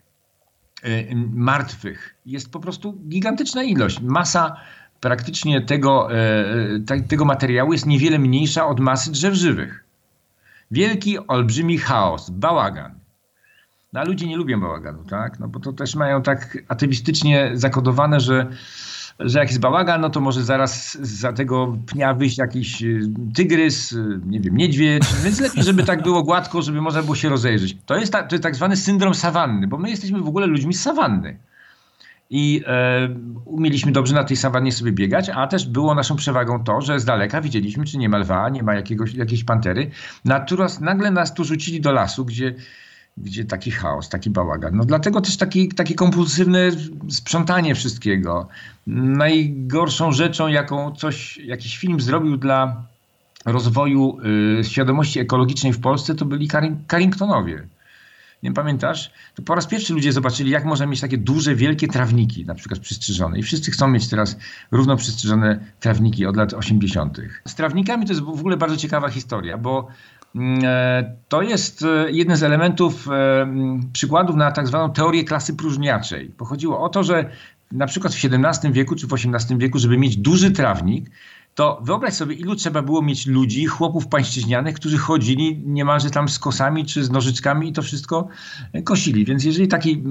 [0.82, 2.14] e, martwych.
[2.26, 4.00] Jest po prostu gigantyczna ilość.
[4.00, 4.56] Masa
[5.00, 9.84] praktycznie tego, e, tego materiału jest niewiele mniejsza od masy drzew żywych.
[10.70, 13.03] Wielki, olbrzymi chaos, bałagan.
[13.94, 15.40] No, a ludzie nie lubią bałaganu, tak?
[15.40, 18.46] No bo to też mają tak atywistycznie zakodowane, że,
[19.18, 23.00] że jak jest bałagan, no to może zaraz za tego pnia wyjść jakiś y,
[23.34, 27.28] tygrys, y, nie wiem, niedźwiedź, więc lepiej, żeby tak było gładko, żeby można było się
[27.28, 27.76] rozejrzeć.
[27.86, 30.74] To jest, ta, to jest tak zwany syndrom sawanny, bo my jesteśmy w ogóle ludźmi
[30.74, 31.38] z sawanny.
[32.30, 33.08] I e,
[33.44, 37.04] umieliśmy dobrze na tej sawannie sobie biegać, a też było naszą przewagą to, że z
[37.04, 39.90] daleka widzieliśmy, czy nie ma lwa, nie ma jakiegoś, jakiejś pantery.
[40.24, 42.54] Natomiast nagle nas tu rzucili do lasu, gdzie
[43.16, 44.76] gdzie taki chaos, taki bałagan.
[44.76, 46.70] No dlatego też taki, takie kompulsywne
[47.10, 48.48] sprzątanie wszystkiego.
[48.86, 52.82] Najgorszą rzeczą, jaką coś, jakiś film zrobił dla
[53.44, 54.18] rozwoju
[54.60, 56.48] y, świadomości ekologicznej w Polsce, to byli
[56.90, 57.66] Carringtonowie.
[58.44, 59.10] Nie pamiętasz?
[59.34, 62.80] To po raz pierwszy ludzie zobaczyli, jak można mieć takie duże, wielkie trawniki, na przykład
[62.80, 63.38] przystrzyżone.
[63.38, 64.36] I wszyscy chcą mieć teraz
[64.70, 67.20] równo przystrzyżone trawniki od lat 80.
[67.48, 69.88] Z trawnikami to jest w ogóle bardzo ciekawa historia, bo
[71.28, 73.46] to jest e, jeden z elementów e,
[73.92, 76.28] przykładów na tak zwaną teorię klasy próżniaczej.
[76.28, 77.30] Pochodziło o to, że
[77.72, 81.10] na przykład w XVII wieku czy w XVIII wieku, żeby mieć duży trawnik,
[81.54, 86.38] to wyobraź sobie, ilu trzeba było mieć ludzi, chłopów pańszczyźnianych, którzy chodzili niemalże tam z
[86.38, 88.28] kosami czy z nożyczkami i to wszystko
[88.84, 89.24] kosili.
[89.24, 90.04] Więc jeżeli taki,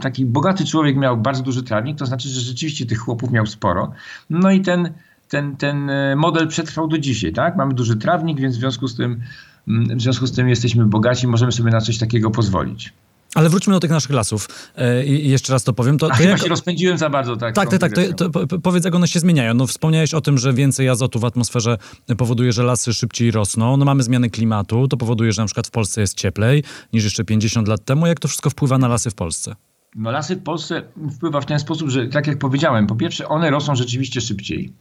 [0.00, 3.92] taki bogaty człowiek miał bardzo duży trawnik, to znaczy, że rzeczywiście tych chłopów miał sporo.
[4.30, 4.92] No i ten,
[5.28, 7.32] ten, ten model przetrwał do dzisiaj.
[7.32, 7.56] Tak?
[7.56, 9.20] Mamy duży trawnik, więc w związku z tym
[9.66, 12.92] w związku z tym jesteśmy bogaci, możemy sobie na coś takiego pozwolić.
[13.34, 14.48] Ale wróćmy do tych naszych lasów.
[14.76, 15.98] E, I jeszcze raz to powiem.
[15.98, 16.42] To, to chyba jak...
[16.42, 17.54] się rozpędziłem za bardzo, tak?
[17.54, 17.92] Tak, tak, tak.
[18.16, 19.54] To, to, powiedz, jak one się zmieniają.
[19.54, 21.78] No, wspomniałeś o tym, że więcej azotu w atmosferze
[22.18, 23.76] powoduje, że lasy szybciej rosną.
[23.76, 24.88] No, mamy zmiany klimatu.
[24.88, 28.06] To powoduje, że na przykład w Polsce jest cieplej niż jeszcze 50 lat temu.
[28.06, 29.56] Jak to wszystko wpływa na lasy w Polsce?
[29.94, 30.82] No, lasy w Polsce
[31.16, 34.72] wpływa w ten sposób, że tak jak powiedziałem, po pierwsze one rosną rzeczywiście szybciej.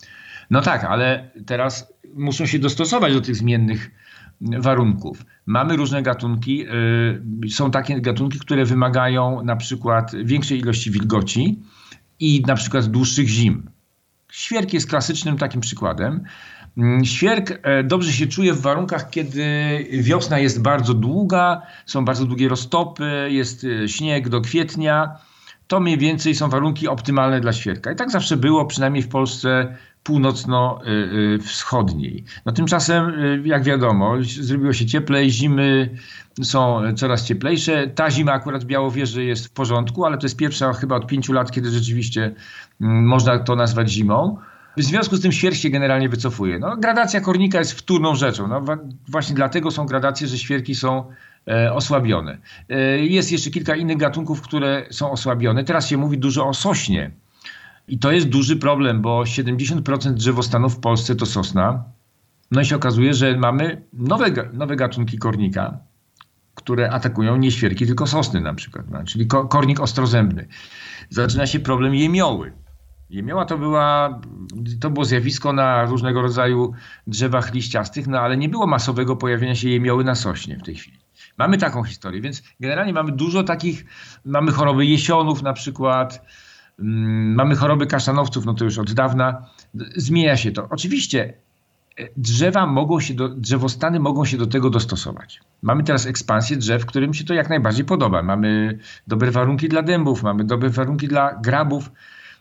[0.50, 3.92] No tak, ale teraz muszą się dostosować do tych zmiennych
[4.42, 5.26] warunków.
[5.46, 6.66] Mamy różne gatunki.
[7.46, 11.60] Y, są takie gatunki, które wymagają na przykład większej ilości wilgoci
[12.20, 13.70] i na przykład dłuższych zim.
[14.32, 16.24] Świerk jest klasycznym takim przykładem.
[16.78, 19.44] Mm, świerk e, dobrze się czuje w warunkach, kiedy
[19.92, 25.16] wiosna jest bardzo długa, są bardzo długie roztopy, jest e, śnieg do kwietnia.
[25.68, 27.92] To mniej więcej są warunki optymalne dla świerka.
[27.92, 32.24] I tak zawsze było, przynajmniej w Polsce północno-wschodniej.
[32.46, 35.90] No tymczasem, y, jak wiadomo, zrobiło się cieplej, zimy
[36.44, 37.88] są coraz cieplejsze.
[37.88, 41.34] Ta zima akurat w Białowieży jest w porządku, ale to jest pierwsza chyba od pięciu
[41.34, 42.36] lat, kiedy rzeczywiście
[42.82, 44.38] mm, można to nazwać zimą.
[44.78, 46.60] W związku z tym świerk się generalnie wycofuje.
[46.60, 48.48] No, gradacja kornika jest wtórną rzeczą.
[48.48, 48.62] No,
[49.08, 51.06] właśnie dlatego są gradacje, że świerki są
[51.48, 52.38] e, osłabione.
[52.70, 55.64] E, jest jeszcze kilka innych gatunków, które są osłabione.
[55.64, 57.12] Teraz się mówi dużo o sośnie.
[57.92, 61.84] I to jest duży problem, bo 70% drzewostanu w Polsce to sosna.
[62.52, 65.78] No i się okazuje, że mamy nowe, nowe gatunki kornika,
[66.56, 70.48] które atakują nie świerki, tylko sosny na przykład, no, czyli kornik ostrozębny.
[71.10, 72.54] Zaczyna się problem jemioły.
[73.10, 74.22] Jemioła to, była,
[74.82, 76.74] to było zjawisko na różnego rodzaju
[77.08, 80.98] drzewach liściastych, no ale nie było masowego pojawienia się jemioły na sośnie w tej chwili.
[81.38, 83.86] Mamy taką historię, więc generalnie mamy dużo takich,
[84.26, 86.26] mamy choroby jesionów na przykład,
[86.82, 89.46] mamy choroby kaszanowców, no to już od dawna.
[89.96, 90.68] Zmienia się to.
[90.70, 91.34] Oczywiście
[92.00, 95.40] e, drzewa mogą się do, drzewostany mogą się do tego dostosować.
[95.62, 98.24] Mamy teraz ekspansję drzew, którym się to jak najbardziej podoba.
[98.24, 101.92] Mamy dobre warunki dla dębów, mamy dobre warunki dla grabów,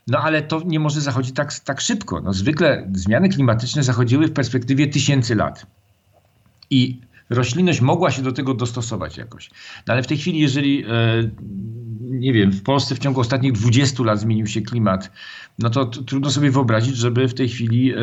[0.07, 2.21] no ale to nie może zachodzić tak, tak szybko.
[2.21, 5.65] No, zwykle zmiany klimatyczne zachodziły w perspektywie tysięcy lat.
[6.69, 9.49] I roślinność mogła się do tego dostosować jakoś.
[9.87, 10.87] No ale w tej chwili, jeżeli e,
[12.21, 15.11] nie wiem, w Polsce w ciągu ostatnich 20 lat zmienił się klimat,
[15.59, 17.97] no to, trudno sobie wyobrazić, żeby w tej chwili e,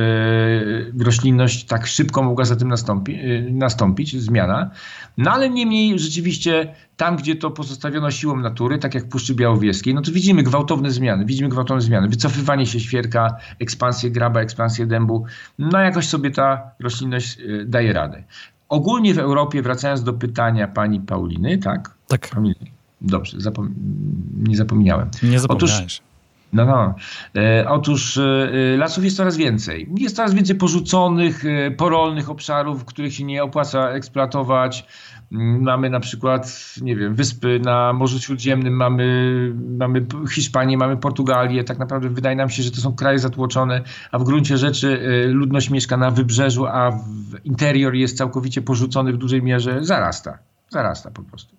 [1.00, 4.70] roślinność tak szybko mogła za tym nastąpi, e, nastąpić, zmiana.
[5.18, 10.02] No ale niemniej rzeczywiście tam, gdzie to pozostawiono siłą natury, tak jak Puszczy Białowieskiej, no
[10.02, 15.24] to widzimy gwałtowne zmiany, widzimy gwałtowne zmiany, wycofywanie się świerka, ekspansję graba, ekspansję dębu,
[15.58, 18.24] no jakoś sobie ta roślinność e, daje radę.
[18.68, 21.94] Ogólnie w Europie, wracając do pytania pani Pauliny, tak?
[22.08, 22.30] Tak.
[23.00, 23.74] Dobrze, zapom
[24.38, 25.10] nie zapomniałem.
[25.22, 25.80] Nie zapomniałeś.
[25.80, 26.02] Otóż,
[26.52, 26.94] no, no.
[27.42, 29.88] E, otóż e, lasów jest coraz więcej.
[29.96, 34.86] Jest coraz więcej porzuconych, e, porolnych obszarów, których się nie opłaca eksploatować.
[35.32, 41.64] Mm, mamy na przykład, nie wiem, wyspy na Morzu Śródziemnym, mamy, mamy Hiszpanię, mamy Portugalię.
[41.64, 43.82] Tak naprawdę wydaje nam się, że to są kraje zatłoczone,
[44.12, 49.12] a w gruncie rzeczy e, ludność mieszka na wybrzeżu, a w interior jest całkowicie porzucony
[49.12, 49.84] w dużej mierze.
[49.84, 50.38] Zarasta.
[50.70, 51.56] Zarasta po prostu.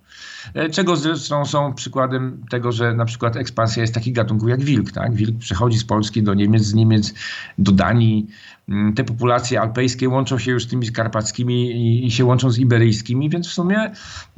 [0.53, 4.91] E, czego zresztą są przykładem tego, że na przykład ekspansja jest takich gatunków jak wilk.
[4.91, 5.13] Tak?
[5.13, 7.13] Wilk przechodzi z Polski do Niemiec, z Niemiec
[7.57, 8.27] do Danii.
[8.69, 13.29] Mm, te populacje alpejskie łączą się już z tymi karpackimi i się łączą z iberyjskimi,
[13.29, 13.91] więc w sumie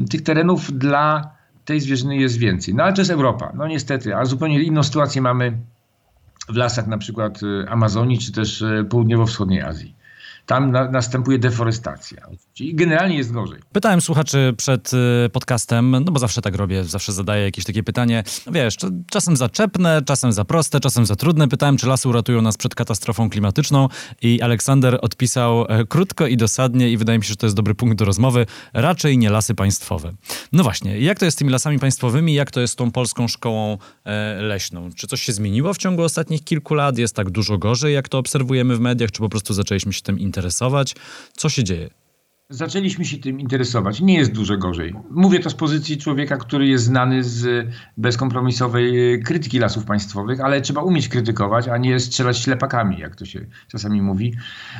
[0.09, 1.31] tych terenów dla
[1.65, 2.75] tej zwierzyny jest więcej.
[2.75, 5.57] No ale to jest Europa, no niestety, a zupełnie inną sytuację mamy
[6.49, 10.00] w lasach na przykład y, Amazonii czy też y, południowo-wschodniej Azji
[10.51, 12.27] tam na, następuje deforestacja.
[12.59, 13.59] I generalnie jest gorzej.
[13.71, 18.23] Pytałem słuchaczy przed y, podcastem, no bo zawsze tak robię, zawsze zadaję jakieś takie pytanie,
[18.45, 18.77] no wiesz,
[19.09, 21.47] czasem zaczepne, czasem za proste, czasem za trudne.
[21.47, 23.87] Pytałem, czy lasy uratują nas przed katastrofą klimatyczną
[24.21, 27.75] i Aleksander odpisał e, krótko i dosadnie i wydaje mi się, że to jest dobry
[27.75, 30.13] punkt do rozmowy, raczej nie lasy państwowe.
[30.51, 33.27] No właśnie, jak to jest z tymi lasami państwowymi, jak to jest z tą polską
[33.27, 34.89] szkołą e, leśną?
[34.95, 36.97] Czy coś się zmieniło w ciągu ostatnich kilku lat?
[36.97, 40.19] Jest tak dużo gorzej, jak to obserwujemy w mediach, czy po prostu zaczęliśmy się tym
[40.19, 40.40] interesować?
[40.41, 40.95] Interesować.
[41.37, 41.89] Co się dzieje?
[42.49, 44.01] Zaczęliśmy się tym interesować.
[44.01, 44.95] Nie jest dużo gorzej.
[45.11, 50.81] Mówię to z pozycji człowieka, który jest znany z bezkompromisowej krytyki lasów państwowych, ale trzeba
[50.81, 54.33] umieć krytykować, a nie strzelać ślepakami, jak to się czasami mówi.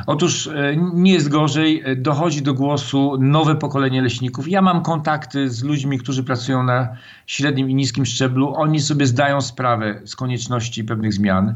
[0.08, 1.84] Otóż e, nie jest gorzej.
[1.98, 4.48] Dochodzi do głosu nowe pokolenie leśników.
[4.48, 6.98] Ja mam kontakty z ludźmi, którzy pracują na
[7.28, 8.56] średnim i niskim szczeblu.
[8.56, 11.56] Oni sobie zdają sprawę z konieczności pewnych zmian.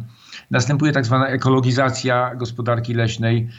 [0.51, 3.49] Następuje tak zwana ekologizacja gospodarki leśnej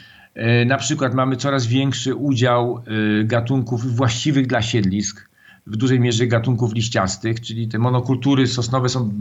[0.65, 2.83] na przykład mamy coraz większy udział
[3.21, 5.29] e, gatunków właściwych dla siedlisk,
[5.67, 9.11] w dużej mierze gatunków liściastych, czyli te monokultury sosnowe są,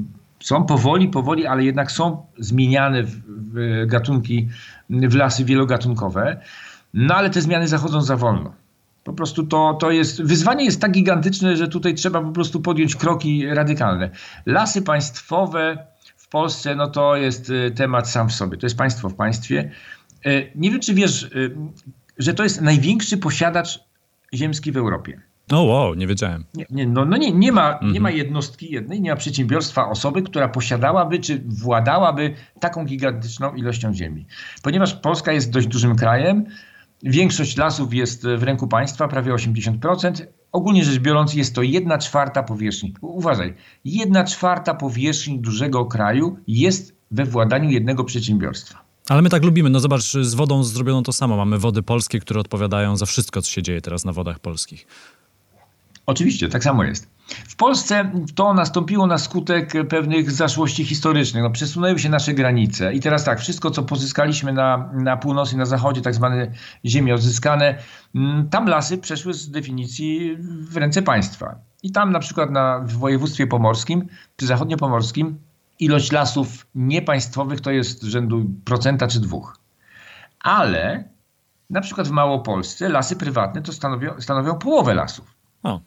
[0.40, 4.48] są powoli, powoli, ale jednak są zmieniane w, w gatunki,
[4.90, 6.40] w lasy wielogatunkowe.
[6.94, 8.52] No ale te zmiany zachodzą za wolno.
[9.04, 12.96] Po prostu to, to jest, wyzwanie jest tak gigantyczne, że tutaj trzeba po prostu podjąć
[12.96, 14.10] kroki radykalne.
[14.46, 18.58] Lasy państwowe w Polsce, no to jest e, temat sam w sobie.
[18.58, 19.70] To jest państwo w państwie.
[20.26, 21.28] E, nie wiem, czy wiesz, e,
[22.18, 23.80] że to jest największy posiadacz
[24.34, 25.20] ziemski w Europie.
[25.50, 26.44] No wow, nie wiedziałem.
[26.54, 27.92] Nie, nie, no, no nie, nie, ma, mhm.
[27.92, 33.94] nie ma jednostki jednej, nie ma przedsiębiorstwa osoby, która posiadałaby czy władałaby taką gigantyczną ilością
[33.94, 34.26] ziemi.
[34.62, 36.44] Ponieważ Polska jest dość dużym krajem,
[37.02, 40.26] większość lasów jest w ręku państwa, prawie 80%.
[40.52, 42.94] Ogólnie rzecz biorąc jest to jedna czwarta powierzchni.
[43.00, 48.85] Uważaj, jedna czwarta powierzchni dużego kraju jest we władaniu jednego przedsiębiorstwa.
[49.08, 49.70] Ale my tak lubimy.
[49.70, 51.36] No zobacz, z wodą zrobiono to samo.
[51.36, 54.86] Mamy wody polskie, które odpowiadają za wszystko, co się dzieje teraz na wodach polskich.
[56.06, 57.10] Oczywiście, tak samo jest.
[57.48, 61.42] W Polsce to nastąpiło na skutek pewnych zaszłości historycznych.
[61.42, 65.58] No, przesunęły się nasze granice i teraz tak, wszystko co pozyskaliśmy na, na północy i
[65.58, 66.52] na zachodzie, tak zwane
[66.84, 67.78] ziemie odzyskane,
[68.14, 71.54] mm, tam lasy przeszły z definicji w ręce państwa.
[71.82, 75.38] I tam na przykład na, w województwie pomorskim, czy zachodniopomorskim,
[75.78, 79.58] ilość lasów niepaństwowych to jest rzędu procenta czy dwóch.
[80.40, 81.04] Ale
[81.70, 85.34] na przykład w Małopolsce lasy prywatne to stanowią, stanowią połowę lasów.
[85.62, 85.80] O.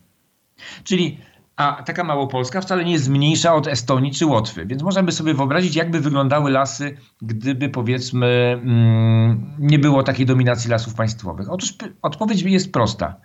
[0.84, 1.20] Czyli
[1.56, 5.34] a taka Małopolska wcale nie jest mniejsza od Estonii czy Łotwy, więc można by sobie
[5.34, 11.52] wyobrazić, jakby wyglądały lasy, gdyby powiedzmy mm, nie było takiej dominacji lasów państwowych.
[11.52, 13.16] Otóż odpowiedź jest prosta.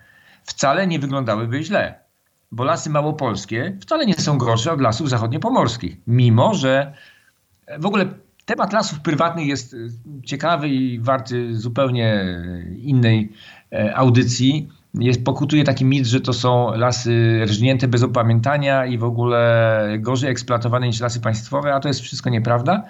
[0.45, 2.04] Wcale nie wyglądałyby źle
[2.55, 6.93] bo lasy małopolskie wcale nie są gorsze od lasów zachodniopomorskich, mimo że
[7.79, 8.07] w ogóle
[8.45, 9.77] temat lasów prywatnych jest e,
[10.25, 12.25] ciekawy i warty zupełnie
[12.79, 13.33] innej
[13.73, 14.69] e, audycji.
[14.95, 20.31] Jest, pokutuje taki mit, że to są lasy rżnięte bez opamiętania i w ogóle gorzej
[20.31, 22.83] eksploatowane niż lasy państwowe, a to jest wszystko nieprawda.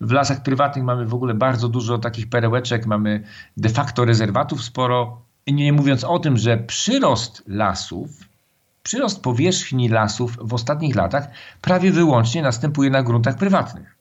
[0.00, 3.22] W lasach prywatnych mamy w ogóle bardzo dużo takich perełeczek, mamy
[3.56, 5.22] de facto rezerwatów sporo.
[5.46, 8.31] Nie mówiąc o tym, że przyrost lasów
[8.82, 11.28] Przyrost powierzchni lasów w ostatnich latach
[11.60, 13.96] prawie wyłącznie następuje na gruntach prywatnych.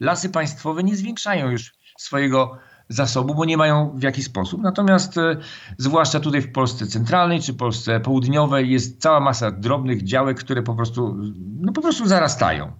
[0.00, 2.58] Lasy państwowe nie zwiększają już swojego
[2.88, 4.62] zasobu, bo nie mają w jaki sposób.
[4.62, 5.36] Natomiast e,
[5.78, 10.74] zwłaszcza tutaj w Polsce centralnej czy Polsce południowej jest cała masa drobnych działek, które po
[10.74, 11.16] prostu,
[11.60, 12.72] no po prostu zarastają.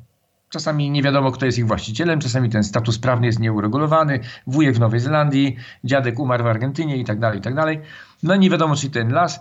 [0.49, 4.21] Czasami nie wiadomo, kto jest ich właścicielem, czasami ten status prawny jest nieuregulowany.
[4.47, 7.81] Wujek w Nowej Zelandii, dziadek umarł w Argentynie i tak dalej, i tak dalej.
[8.23, 9.41] No nie wiadomo, czy ten las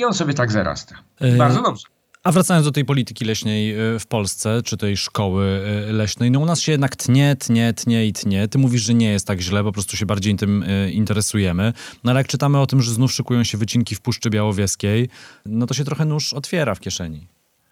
[0.00, 0.94] i on sobie tak zarasta.
[1.20, 1.84] Yy, Bardzo dobrze.
[2.22, 6.40] A wracając do tej polityki leśnej e, w Polsce, czy tej szkoły e, leśnej, no
[6.40, 8.48] u nas się jednak tnie, tnie, tnie i tnie.
[8.48, 11.72] Ty mówisz, że nie jest tak źle, po prostu się bardziej tym interesujemy.
[12.04, 15.08] No ale jak czytamy o tym, że znów szykują się wycinki w Puszczy Białowieskiej,
[15.46, 17.26] no to się trochę nóż otwiera w kieszeni.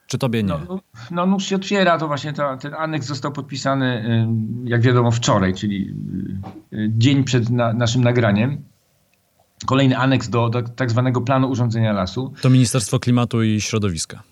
[0.07, 0.55] Czy tobie nie?
[0.69, 4.05] No, no nóż się otwiera, to właśnie ten aneks został podpisany,
[4.65, 5.95] jak wiadomo, wczoraj, czyli
[6.89, 8.65] dzień przed na, naszym nagraniem
[9.67, 12.33] kolejny aneks do, do, tak zwanego planu urządzenia lasu.
[12.41, 14.23] To Ministerstwo Klimatu i Środowiska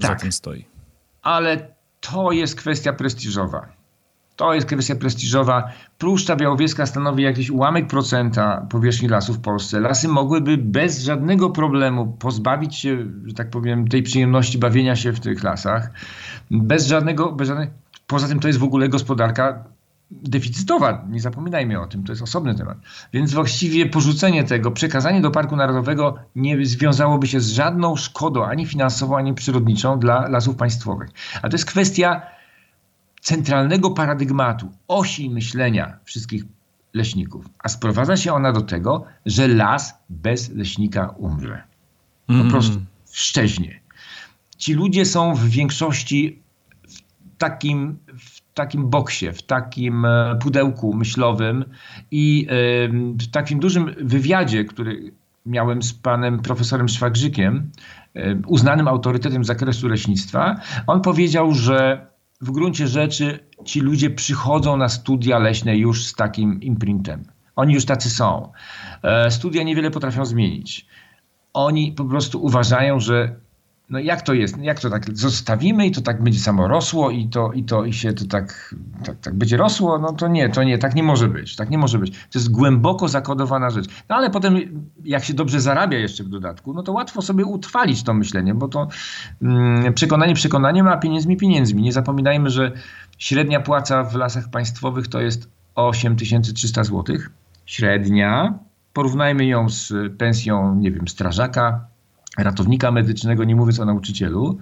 [0.00, 0.10] tak.
[0.10, 0.64] za tym stoi.
[1.22, 1.68] Ale
[2.00, 3.66] to jest kwestia prestiżowa.
[4.36, 5.72] To jest kwestia prestiżowa.
[5.98, 9.80] Puszcza Białowieska stanowi jakiś ułamek procenta powierzchni lasów w Polsce.
[9.80, 15.20] Lasy mogłyby bez żadnego problemu pozbawić się, że tak powiem, tej przyjemności bawienia się w
[15.20, 15.90] tych lasach.
[16.50, 17.72] Bez żadnego, bez żadnego
[18.12, 19.64] Poza tym to jest w ogóle gospodarka
[20.22, 22.78] deficytowa, nie zapominajmy o tym, to jest osobny temat.
[23.12, 28.66] Więc właściwie porzucenie tego, przekazanie do Parku Narodowego nie związałoby się z żadną szkodą, ani
[28.66, 31.10] finansową, ani przyrodniczą dla lasów państwowych.
[31.42, 32.22] A to jest kwestia
[33.20, 36.44] centralnego paradygmatu, osi myślenia wszystkich
[36.94, 37.48] leśników.
[37.58, 41.62] A sprowadza się ona do tego, że las bez leśnika umrze.
[42.26, 42.50] Po mm.
[42.50, 42.80] prostu
[43.12, 43.80] szczeźnie.
[44.56, 46.42] Ci ludzie są w większości
[46.88, 47.00] w
[47.38, 51.64] takim, w takim boksie, w takim e, pudełku myślowym
[52.10, 52.46] i
[53.20, 55.12] w takim dużym wywiadzie, który
[55.46, 57.70] miałem z panem profesorem Szwagrzykiem,
[58.46, 62.06] uznanym autorytetem z zakresu leśnictwa, on powiedział, że
[62.40, 67.24] w gruncie rzeczy ci ludzie przychodzą na studia leśne już z takim imprintem.
[67.56, 68.52] Oni już tacy są.
[69.02, 70.86] E, studia niewiele potrafią zmienić.
[71.52, 73.36] Oni po prostu uważają, że
[73.92, 74.58] no jak to jest?
[74.58, 77.92] Jak to tak zostawimy i to tak będzie samo rosło i to, i to i
[77.92, 78.74] się to tak,
[79.04, 79.98] tak, tak będzie rosło?
[79.98, 81.56] No to nie, to nie, tak nie może być.
[81.56, 82.10] Tak nie może być.
[82.10, 83.86] To jest głęboko zakodowana rzecz.
[84.08, 84.56] No ale potem
[85.04, 88.68] jak się dobrze zarabia jeszcze w dodatku, no to łatwo sobie utrwalić to myślenie, bo
[88.68, 88.88] to
[89.42, 91.82] mm, przekonanie przekonaniem, a pieniędzmi pieniędzmi.
[91.82, 92.72] Nie zapominajmy, że
[93.18, 97.16] średnia płaca w lasach państwowych to jest 8300 zł.
[97.66, 98.58] Średnia.
[98.92, 101.91] Porównajmy ją z pensją, nie wiem, strażaka,
[102.38, 104.58] ratownika medycznego, nie mówiąc o nauczycielu,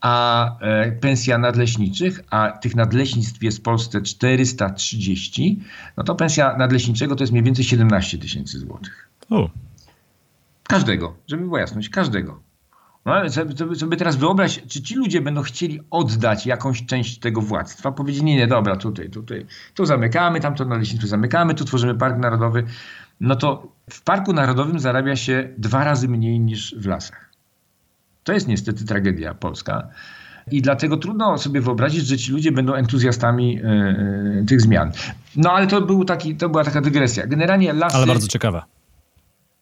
[0.00, 5.60] a e, pensja nadleśniczych, a tych nadleśnictw jest w Polsce 430,
[5.96, 9.08] no to pensja nadleśniczego to jest mniej więcej 17 tysięcy złotych.
[9.30, 9.50] O.
[10.62, 12.40] Każdego, żeby była jasność, każdego.
[13.04, 17.40] No, ale sobie, sobie teraz wyobraź, czy ci ludzie będą chcieli oddać jakąś część tego
[17.40, 22.18] władztwa, powiedzieć, nie, nie, dobra, tutaj, tutaj, tu zamykamy, tamto nadleśnictwo zamykamy, tu tworzymy park
[22.18, 22.64] narodowy
[23.20, 27.30] no to w Parku Narodowym zarabia się dwa razy mniej niż w lasach.
[28.24, 29.88] To jest niestety tragedia polska.
[30.50, 34.92] I dlatego trudno sobie wyobrazić, że ci ludzie będą entuzjastami yy, tych zmian.
[35.36, 37.26] No ale to, był taki, to była taka dygresja.
[37.26, 37.96] Generalnie lasy...
[37.96, 38.66] Ale bardzo ciekawa.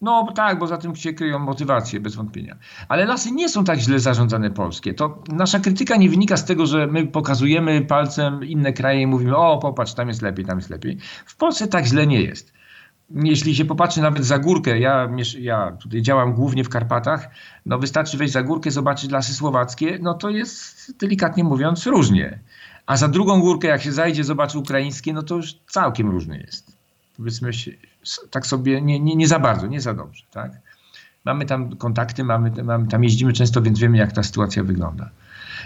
[0.01, 2.57] No tak, bo za tym się kryją motywacje, bez wątpienia.
[2.89, 4.95] Ale lasy nie są tak źle zarządzane polskie.
[4.95, 9.37] To nasza krytyka nie wynika z tego, że my pokazujemy palcem inne kraje i mówimy,
[9.37, 10.99] o popatrz, tam jest lepiej, tam jest lepiej.
[11.27, 12.54] W Polsce tak źle nie jest
[13.11, 17.29] jeśli się popatrzy nawet za górkę, ja, ja tutaj działam głównie w Karpatach,
[17.67, 22.39] no wystarczy wejść za górkę, zobaczyć lasy słowackie, no to jest delikatnie mówiąc różnie.
[22.87, 26.77] A za drugą górkę, jak się zajdzie, zobaczy ukraińskie, no to już całkiem różny jest.
[27.17, 27.71] Powiedzmy się,
[28.31, 30.25] tak sobie nie, nie, nie za bardzo, nie za dobrze.
[30.31, 30.53] Tak?
[31.25, 35.11] Mamy tam kontakty, mamy, mamy, tam jeździmy często, więc wiemy, jak ta sytuacja wygląda.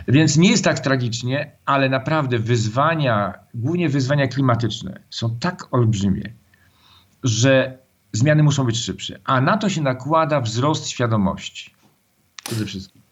[0.09, 6.32] Więc nie jest tak tragicznie, ale naprawdę wyzwania, głównie wyzwania klimatyczne są tak olbrzymie,
[7.23, 7.79] że
[8.12, 11.75] zmiany muszą być szybsze, a na to się nakłada wzrost świadomości.
[12.45, 13.03] Przede wszystkim.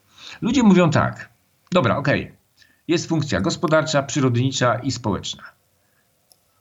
[0.41, 1.29] Ludzie mówią tak,
[1.71, 2.37] dobra, okej, okay,
[2.87, 5.43] jest funkcja gospodarcza, przyrodnicza i społeczna,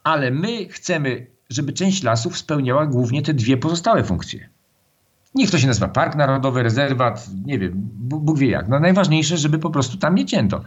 [0.05, 4.49] ale my chcemy, żeby część lasów spełniała głównie te dwie pozostałe funkcje.
[5.35, 8.69] Niech to się nazywa park narodowy, rezerwat, nie wiem, Bóg wie jak.
[8.69, 10.63] No najważniejsze, żeby po prostu tam nie cięto.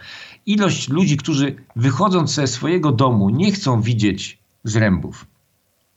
[0.45, 5.25] Ilość ludzi, którzy wychodząc ze swojego domu nie chcą widzieć zrębów,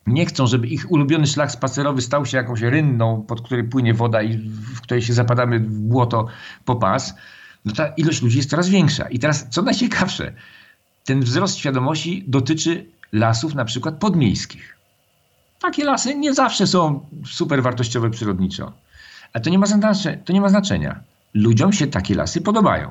[0.06, 4.22] nie chcą, żeby ich ulubiony szlak spacerowy stał się jakąś rynną, pod której płynie woda
[4.22, 6.26] i w której się zapadamy w błoto
[6.64, 7.14] po pas,
[7.64, 9.08] no ta ilość ludzi jest coraz większa.
[9.08, 10.32] I teraz, co najciekawsze,
[11.04, 14.76] ten wzrost świadomości dotyczy lasów na przykład podmiejskich.
[15.60, 18.72] Takie lasy nie zawsze są super wartościowe przyrodniczo.
[19.32, 21.00] Ale to nie ma, znaczenia, to nie ma znaczenia.
[21.34, 22.90] Ludziom się takie lasy podobają.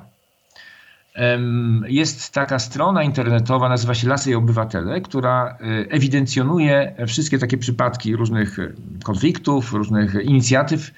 [1.88, 5.56] Jest taka strona internetowa, nazywa się Lasy i Obywatele, która e,
[5.90, 10.92] ewidencjonuje wszystkie takie przypadki różnych e, konfliktów, różnych inicjatyw.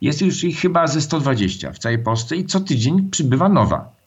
[0.00, 3.97] Jest już ich chyba ze 120 w całej Polsce i co tydzień przybywa nowa.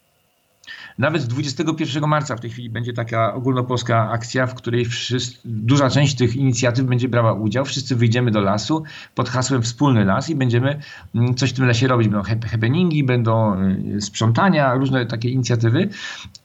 [0.98, 6.16] Nawet 21 marca w tej chwili będzie taka ogólnopolska akcja, w której wszyscy, duża część
[6.16, 7.66] tych inicjatyw będzie brała udział.
[7.66, 8.84] Wszyscy wyjdziemy do lasu
[9.16, 10.80] pod hasłem Wspólny Las i będziemy
[11.16, 12.08] mm, coś w tym lesie robić.
[12.08, 13.62] Będą happeningi, będą
[13.98, 15.90] y, sprzątania, różne takie inicjatywy,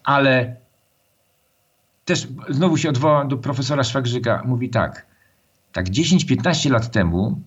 [0.05, 0.57] ale
[2.05, 4.43] też znowu się odwołam do profesora Szwagrzyka.
[4.47, 5.07] Mówi tak,
[5.73, 7.41] tak 10-15 lat temu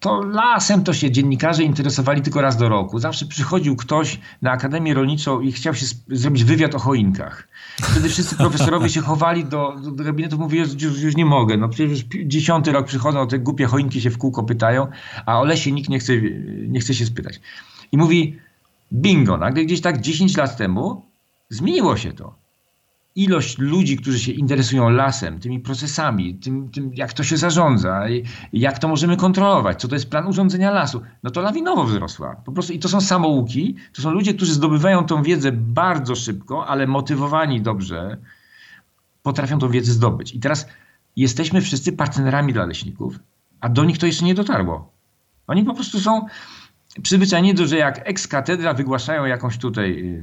[0.00, 2.98] to lasem to się dziennikarze interesowali tylko raz do roku.
[2.98, 7.48] Zawsze przychodził ktoś na Akademię Rolniczą i chciał się zrobić wywiad o choinkach.
[7.82, 11.56] Wtedy wszyscy profesorowie się chowali do, do, gabinetu, mówili, że już, już, nie mogę.
[11.56, 14.86] No przecież dziesiąty rok przychodzą, te głupie choinki się w kółko pytają,
[15.26, 16.12] a o lesie nikt nie chce,
[16.68, 17.40] nie chce się spytać.
[17.92, 18.38] I mówi,
[18.92, 21.06] bingo, nagle gdzieś tak 10 lat temu
[21.50, 22.47] zmieniło się to
[23.18, 28.04] ilość ludzi, którzy się interesują lasem, tymi procesami, tym, tym, jak to się zarządza,
[28.52, 32.36] jak to możemy kontrolować, co to jest plan urządzenia lasu, no to lawinowo wzrosła.
[32.44, 36.66] Po prostu i to są samouki, to są ludzie, którzy zdobywają tą wiedzę bardzo szybko,
[36.66, 38.16] ale motywowani dobrze,
[39.22, 40.34] potrafią tą wiedzę zdobyć.
[40.34, 40.66] I teraz
[41.16, 43.18] jesteśmy wszyscy partnerami dla leśników,
[43.60, 44.92] a do nich to jeszcze nie dotarło.
[45.46, 46.26] Oni po prostu są
[47.02, 50.20] przyzwyczajeni do, że jak ex-katedra wygłaszają jakąś tutaj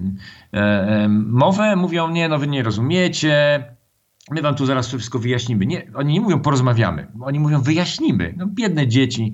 [0.54, 3.64] e, e, mowę, mówią, nie, no wy nie rozumiecie,
[4.32, 5.66] my wam tu zaraz wszystko wyjaśnimy.
[5.66, 8.34] Nie, oni nie mówią porozmawiamy, oni mówią wyjaśnimy.
[8.38, 9.34] No biedne dzieci,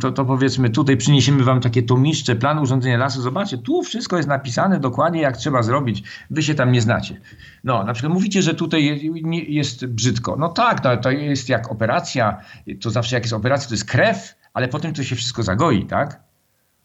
[0.00, 4.28] to, to powiedzmy tutaj przyniesiemy wam takie tomiszcze, plan urządzenia lasu, zobaczcie, tu wszystko jest
[4.28, 7.20] napisane dokładnie jak trzeba zrobić, wy się tam nie znacie.
[7.64, 9.10] No, na przykład mówicie, że tutaj
[9.48, 10.36] jest brzydko.
[10.36, 12.40] No tak, no, to jest jak operacja,
[12.80, 16.20] to zawsze jak jest operacja, to jest krew, ale potem to się wszystko zagoi, tak?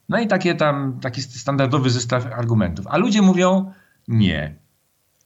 [0.10, 2.88] No i takie tam, taki standardowy zestaw argumentów.
[2.88, 3.72] A ludzie mówią
[4.08, 4.56] nie.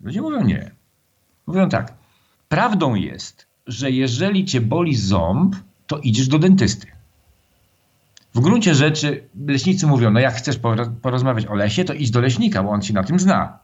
[0.01, 0.71] Ludzie mówią nie.
[1.47, 1.93] Mówią tak.
[2.49, 5.55] Prawdą jest, że jeżeli cię boli ząb,
[5.87, 6.87] to idziesz do dentysty.
[8.35, 10.59] W gruncie rzeczy leśnicy mówią, no jak chcesz
[11.01, 13.59] porozmawiać o lesie, to idź do leśnika, bo on się na tym zna.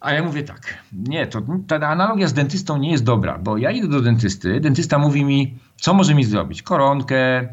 [0.00, 3.70] A ja mówię tak, nie, to ta analogia z dentystą nie jest dobra, bo ja
[3.70, 7.48] idę do dentysty, dentysta mówi mi, co może mi zrobić, koronkę,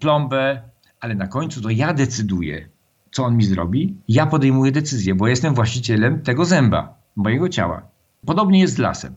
[0.00, 0.62] plombę,
[1.00, 2.68] ale na końcu to ja decyduję,
[3.10, 3.96] co on mi zrobi.
[4.08, 7.82] Ja podejmuję decyzję, bo jestem właścicielem tego zęba, mojego ciała.
[8.26, 9.14] Podobnie jest z lasem.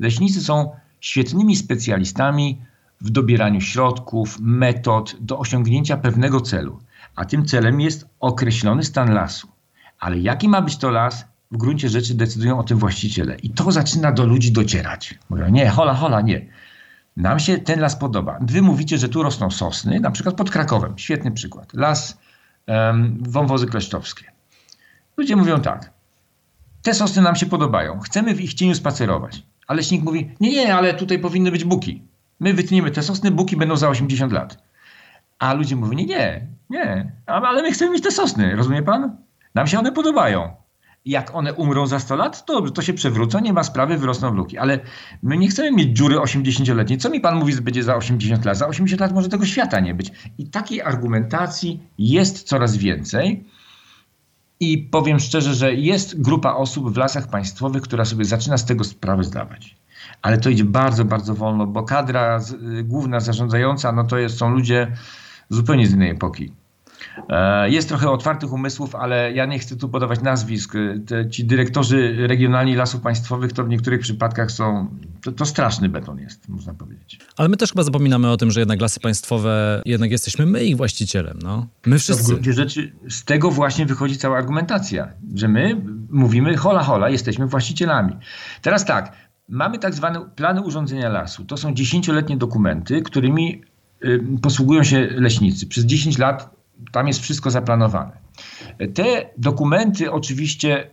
[0.00, 0.70] Leśnicy są
[1.00, 2.60] świetnymi specjalistami
[3.00, 6.78] w dobieraniu środków, metod do osiągnięcia pewnego celu,
[7.16, 9.48] a tym celem jest określony stan lasu.
[9.98, 13.36] Ale jaki ma być to las, w gruncie rzeczy decydują o tym właściciele.
[13.36, 15.18] I to zaczyna do ludzi docierać.
[15.30, 16.46] Mówią, nie, hola, hola, nie.
[17.16, 18.38] Nam się ten las podoba.
[18.40, 20.98] Wy mówicie, że tu rosną sosny, na przykład pod Krakowem.
[20.98, 21.74] Świetny przykład.
[21.74, 22.18] Las
[22.66, 24.32] um, wąwozy kleszczowskie.
[25.16, 25.92] Ludzie mówią tak.
[26.82, 28.00] Te sosny nam się podobają.
[28.00, 29.42] Chcemy w ich cieniu spacerować.
[29.66, 32.02] Ale leśnik mówi, nie, nie, ale tutaj powinny być buki.
[32.40, 34.62] My wytniemy te sosny, buki będą za 80 lat.
[35.38, 39.16] A ludzie mówią, nie, nie, nie, ale my chcemy mieć te sosny, rozumie pan?
[39.54, 40.56] Nam się one podobają
[41.06, 44.58] jak one umrą za 100 lat, to, to się przewrócą, nie ma sprawy, wyrosną luki.
[44.58, 44.80] Ale
[45.22, 46.98] my nie chcemy mieć dziury 80-letniej.
[46.98, 48.58] Co mi pan mówi, że będzie za 80 lat?
[48.58, 50.12] Za 80 lat może tego świata nie być.
[50.38, 53.44] I takiej argumentacji jest coraz więcej.
[54.60, 58.84] I powiem szczerze, że jest grupa osób w lasach państwowych, która sobie zaczyna z tego
[58.84, 59.76] sprawę zdawać.
[60.22, 62.40] Ale to idzie bardzo, bardzo wolno, bo kadra
[62.84, 64.92] główna zarządzająca, no to jest, są ludzie
[65.48, 66.52] zupełnie z innej epoki.
[67.28, 70.74] E, jest trochę otwartych umysłów, ale ja nie chcę tu podawać nazwisk.
[71.06, 74.88] Te, ci dyrektorzy regionalni lasów państwowych to w niektórych przypadkach są.
[75.22, 77.18] To, to, straszny beton jest, można powiedzieć.
[77.36, 80.76] Ale my też chyba zapominamy o tym, że jednak lasy państwowe, jednak jesteśmy my ich
[80.76, 81.38] właścicielem.
[81.42, 81.66] No.
[81.86, 82.22] My wszyscy.
[82.22, 85.76] To w gruncie rzeczy z tego właśnie wychodzi cała argumentacja, że my
[86.10, 88.16] mówimy hola hola, jesteśmy właścicielami.
[88.62, 89.12] Teraz tak,
[89.48, 91.44] mamy tak zwane plany urządzenia lasu.
[91.44, 93.62] To są dziesięcioletnie dokumenty, którymi
[94.04, 95.66] y, posługują się leśnicy.
[95.66, 96.55] Przez 10 lat
[96.92, 98.18] tam jest wszystko zaplanowane.
[98.94, 100.90] Te dokumenty oczywiście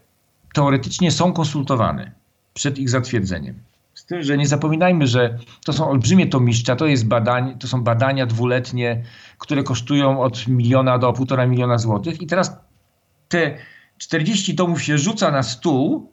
[0.54, 2.12] teoretycznie są konsultowane
[2.54, 3.60] przed ich zatwierdzeniem.
[3.94, 7.84] Z tym, że nie zapominajmy, że to są olbrzymie tomiszcza, to, jest badań, to są
[7.84, 9.04] badania dwuletnie,
[9.38, 12.22] które kosztują od miliona do półtora miliona złotych.
[12.22, 12.58] I teraz
[13.28, 13.58] te
[13.98, 16.12] 40 tomów się rzuca na stół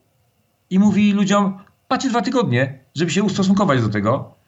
[0.71, 1.59] i mówi ludziom,
[1.91, 4.40] macie dwa tygodnie, żeby się ustosunkować do tego.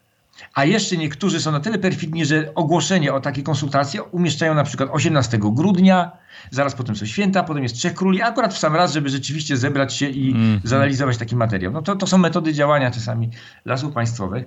[0.54, 4.88] A jeszcze niektórzy są na tyle perfidni, że ogłoszenie o takiej konsultacji umieszczają na przykład
[4.92, 6.12] 18 grudnia,
[6.50, 9.94] zaraz potem są święta, potem jest Trzech Króli, akurat w sam raz, żeby rzeczywiście zebrać
[9.94, 10.60] się i mm.
[10.64, 11.72] zanalizować taki materiał.
[11.72, 13.30] No to, to są metody działania czasami
[13.64, 14.44] lasów państwowych.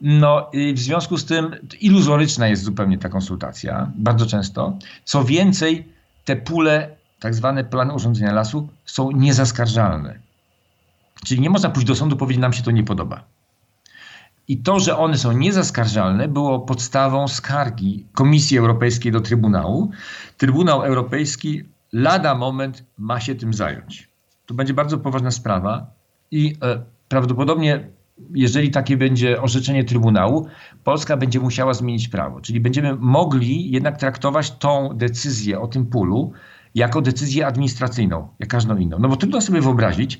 [0.00, 4.78] No i w związku z tym iluzoryczna jest zupełnie ta konsultacja, bardzo często.
[5.04, 5.88] Co więcej,
[6.24, 10.18] te pule tak zwane plany urządzenia lasu są niezaskarżalne.
[11.26, 13.24] Czyli nie można pójść do sądu powiedzieć, nam się to nie podoba.
[14.48, 19.90] I to, że one są niezaskarżalne, było podstawą skargi Komisji Europejskiej do Trybunału.
[20.36, 24.08] Trybunał Europejski lada moment ma się tym zająć.
[24.46, 25.86] To będzie bardzo poważna sprawa
[26.30, 27.88] i e, prawdopodobnie,
[28.34, 30.46] jeżeli takie będzie orzeczenie Trybunału,
[30.84, 32.40] Polska będzie musiała zmienić prawo.
[32.40, 36.32] Czyli będziemy mogli jednak traktować tą decyzję o tym pulu
[36.74, 38.98] jako decyzję administracyjną, jak każdą inną.
[38.98, 40.18] No bo trudno sobie wyobrazić,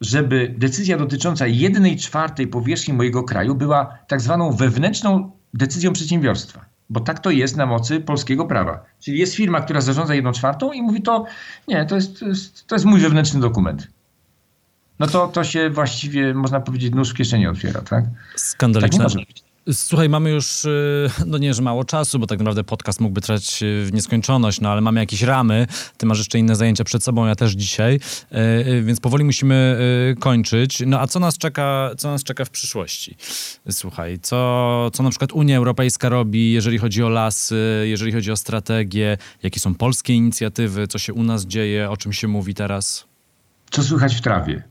[0.00, 6.64] żeby decyzja dotycząca jednej czwartej powierzchni mojego kraju była tak zwaną wewnętrzną decyzją przedsiębiorstwa.
[6.90, 8.84] Bo tak to jest na mocy polskiego prawa.
[9.00, 11.24] Czyli jest firma, która zarządza jedną czwartą i mówi to,
[11.68, 13.88] nie, to jest, to jest, to jest mój wewnętrzny dokument.
[14.98, 18.04] No to, to się właściwie, można powiedzieć, nóż w kieszeni otwiera, tak?
[18.36, 19.04] Skandaliczne.
[19.04, 23.20] Tak Słuchaj, mamy już, y, no nie, że mało czasu, bo tak naprawdę podcast mógłby
[23.20, 25.66] trwać y, w nieskończoność, no ale mamy jakieś ramy.
[25.96, 28.00] Ty masz jeszcze inne zajęcia przed sobą, ja też dzisiaj,
[28.68, 29.78] y, więc powoli musimy
[30.20, 30.82] kończyć.
[30.86, 33.16] No a co nas czeka, co nas czeka w przyszłości?
[33.70, 38.36] Słuchaj, co, co na przykład Unia Europejska robi, jeżeli chodzi o lasy, jeżeli chodzi o
[38.36, 43.04] strategię, jakie są polskie inicjatywy, co się u nas dzieje, o czym się mówi teraz?
[43.70, 44.62] Co słychać w trawie?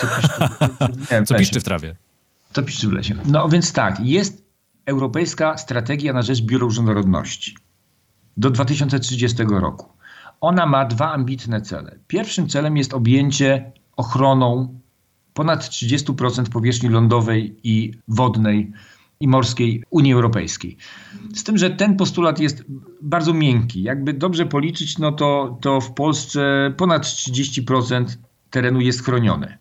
[0.00, 1.96] Co piszczy, co piszczy w trawie?
[2.52, 3.14] To piszczy w lesie.
[3.24, 4.44] No więc tak, jest
[4.86, 7.56] Europejska Strategia na rzecz Bioróżnorodności
[8.36, 9.92] do 2030 roku.
[10.40, 11.98] Ona ma dwa ambitne cele.
[12.06, 14.80] Pierwszym celem jest objęcie ochroną
[15.34, 18.72] ponad 30% powierzchni lądowej i wodnej
[19.20, 20.76] i morskiej Unii Europejskiej.
[21.34, 22.64] Z tym, że ten postulat jest
[23.02, 23.82] bardzo miękki.
[23.82, 28.04] Jakby dobrze policzyć, no to, to w Polsce ponad 30%
[28.50, 29.58] terenu jest chronione.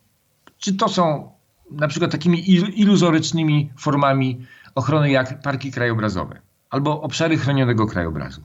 [0.57, 1.31] Czy to są
[1.71, 4.45] na przykład takimi iluzorycznymi formami
[4.75, 8.41] ochrony jak parki krajobrazowe albo obszary chronionego krajobrazu.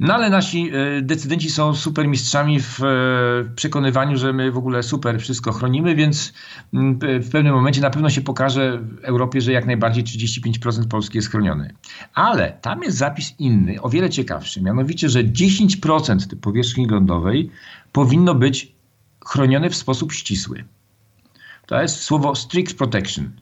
[0.00, 4.82] No ale nasi e, decydenci są super mistrzami w e, przekonywaniu, że my w ogóle
[4.82, 6.32] super wszystko chronimy, więc
[7.02, 11.30] w pewnym momencie na pewno się pokaże w Europie, że jak najbardziej 35% Polski jest
[11.30, 11.74] chroniony.
[12.14, 17.50] Ale tam jest zapis inny, o wiele ciekawszy, mianowicie, że 10% tej powierzchni lądowej
[17.92, 18.72] powinno być
[19.26, 20.64] chronione w sposób ścisły.
[21.66, 23.32] To jest słowo strict protection.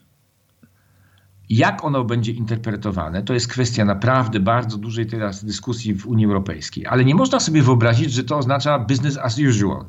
[1.51, 6.87] Jak ono będzie interpretowane, to jest kwestia naprawdę bardzo dużej teraz dyskusji w Unii Europejskiej.
[6.87, 9.85] Ale nie można sobie wyobrazić, że to oznacza business as usual.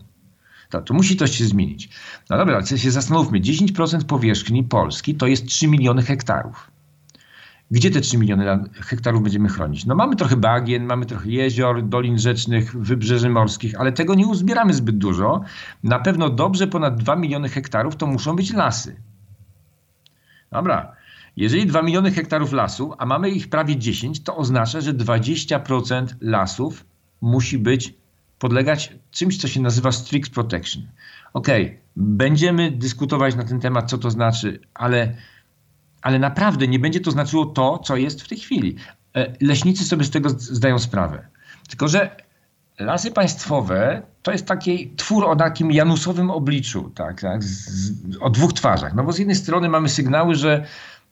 [0.69, 1.89] To, to musi coś się zmienić.
[2.29, 3.41] No dobra, ale się zastanówmy.
[3.41, 6.71] 10% powierzchni Polski to jest 3 miliony hektarów.
[7.73, 9.85] Gdzie te 3 miliony hektarów będziemy chronić?
[9.85, 14.73] No mamy trochę bagien, mamy trochę jezior, dolin rzecznych, wybrzeży morskich, ale tego nie uzbieramy
[14.73, 15.41] zbyt dużo.
[15.83, 18.95] Na pewno dobrze ponad 2 miliony hektarów to muszą być lasy.
[20.51, 20.95] Dobra.
[21.37, 26.85] Jeżeli 2 miliony hektarów lasów, a mamy ich prawie 10, to oznacza, że 20% lasów
[27.21, 27.93] musi być,
[28.39, 30.83] podlegać czymś, co się nazywa strict protection.
[31.33, 31.47] Ok,
[31.95, 35.15] będziemy dyskutować na ten temat, co to znaczy, ale
[36.03, 38.75] ale naprawdę nie będzie to znaczyło to, co jest w tej chwili.
[39.15, 41.27] E, leśnicy sobie z tego zdają sprawę.
[41.69, 42.15] Tylko, że
[42.79, 47.91] lasy państwowe to jest taki twór o takim janusowym obliczu, tak, tak z,
[48.21, 48.93] o dwóch twarzach.
[48.93, 50.65] No bo z jednej strony mamy sygnały, że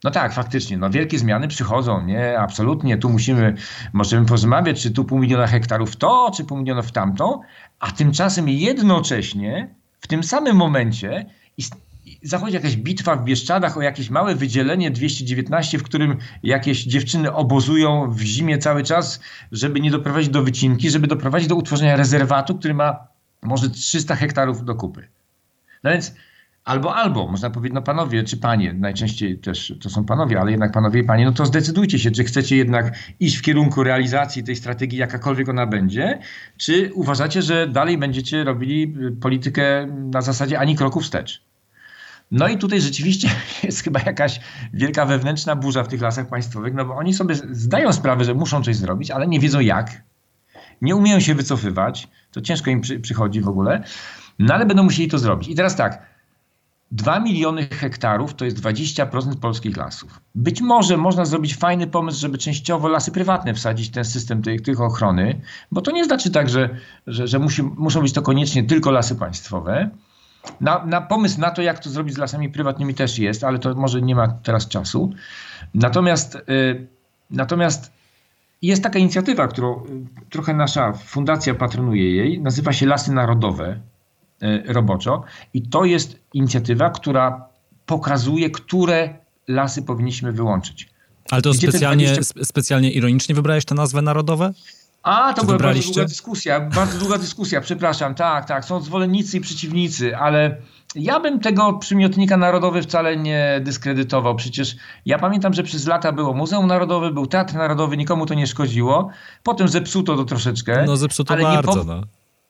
[0.03, 3.55] no tak, faktycznie, no wielkie zmiany przychodzą, nie, absolutnie, tu musimy,
[3.93, 7.41] możemy porozmawiać, czy tu pół miliona hektarów to, czy pół miliona w tamto,
[7.79, 11.25] a tymczasem jednocześnie w tym samym momencie
[12.23, 18.11] zachodzi jakaś bitwa w Bieszczadach o jakieś małe wydzielenie 219, w którym jakieś dziewczyny obozują
[18.11, 22.73] w zimie cały czas, żeby nie doprowadzić do wycinki, żeby doprowadzić do utworzenia rezerwatu, który
[22.73, 23.07] ma
[23.41, 25.07] może 300 hektarów do kupy.
[25.83, 26.15] No więc
[26.63, 30.71] albo, albo, można powiedzieć, no panowie czy panie, najczęściej też to są panowie, ale jednak
[30.71, 34.55] panowie i panie, no to zdecydujcie się, czy chcecie jednak iść w kierunku realizacji tej
[34.55, 36.19] strategii, jakakolwiek ona będzie,
[36.57, 41.50] czy uważacie, że dalej będziecie robili politykę na zasadzie ani kroku wstecz.
[42.31, 43.29] No i tutaj rzeczywiście
[43.63, 44.39] jest chyba jakaś
[44.73, 48.63] wielka wewnętrzna burza w tych lasach państwowych, no bo oni sobie zdają sprawę, że muszą
[48.63, 50.03] coś zrobić, ale nie wiedzą jak.
[50.81, 53.83] Nie umieją się wycofywać, to ciężko im przy, przychodzi w ogóle,
[54.39, 55.49] no ale będą musieli to zrobić.
[55.49, 56.11] I teraz tak,
[56.91, 60.19] 2 miliony hektarów to jest 20% polskich lasów.
[60.35, 64.81] Być może można zrobić fajny pomysł, żeby częściowo lasy prywatne wsadzić ten system tych, tych
[64.81, 66.69] ochrony, bo to nie znaczy tak, że,
[67.07, 69.89] że, że musi, muszą być to koniecznie tylko lasy państwowe.
[70.61, 73.75] Na, na, pomysł na to, jak to zrobić z lasami prywatnymi też jest, ale to
[73.75, 75.13] może nie ma teraz czasu.
[75.73, 76.87] Natomiast, y,
[77.29, 77.91] natomiast
[78.61, 79.87] jest taka inicjatywa, którą y,
[80.29, 83.79] trochę nasza fundacja patronuje jej, nazywa się Lasy Narodowe
[84.43, 85.23] y, roboczo
[85.53, 87.47] i to jest inicjatywa, która
[87.85, 89.15] pokazuje, które
[89.47, 90.89] lasy powinniśmy wyłączyć.
[91.31, 92.45] Ale to specjalnie, 20...
[92.45, 94.53] specjalnie ironicznie wybrałeś tę nazwę narodowe?
[95.03, 99.41] A, to była bardzo długa dyskusja, bardzo długa dyskusja, przepraszam, tak, tak, są zwolennicy i
[99.41, 100.57] przeciwnicy, ale
[100.95, 104.35] ja bym tego przymiotnika narodowy wcale nie dyskredytował.
[104.35, 104.75] Przecież
[105.05, 109.09] ja pamiętam, że przez lata było Muzeum Narodowe, był Teatr Narodowy, nikomu to nie szkodziło.
[109.43, 110.83] Potem zepsuto to troszeczkę.
[110.87, 112.01] No zepsuto ale bardzo, no.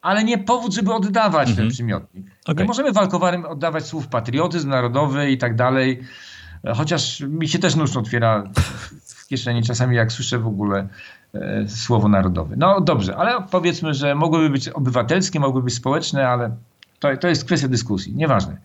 [0.01, 1.67] Ale nie powód, żeby oddawać mhm.
[1.67, 2.25] ten przymiotnik.
[2.45, 2.55] Okay.
[2.63, 6.01] Nie możemy walkowarym oddawać słów patriotyzm narodowy i tak dalej.
[6.75, 8.43] Chociaż mi się też nóż otwiera
[9.05, 10.87] w kieszeni czasami, jak słyszę w ogóle
[11.67, 12.55] słowo narodowe.
[12.57, 16.55] No dobrze, ale powiedzmy, że mogłyby być obywatelskie, mogłyby być społeczne, ale
[16.99, 18.57] to, to jest kwestia dyskusji, nieważne.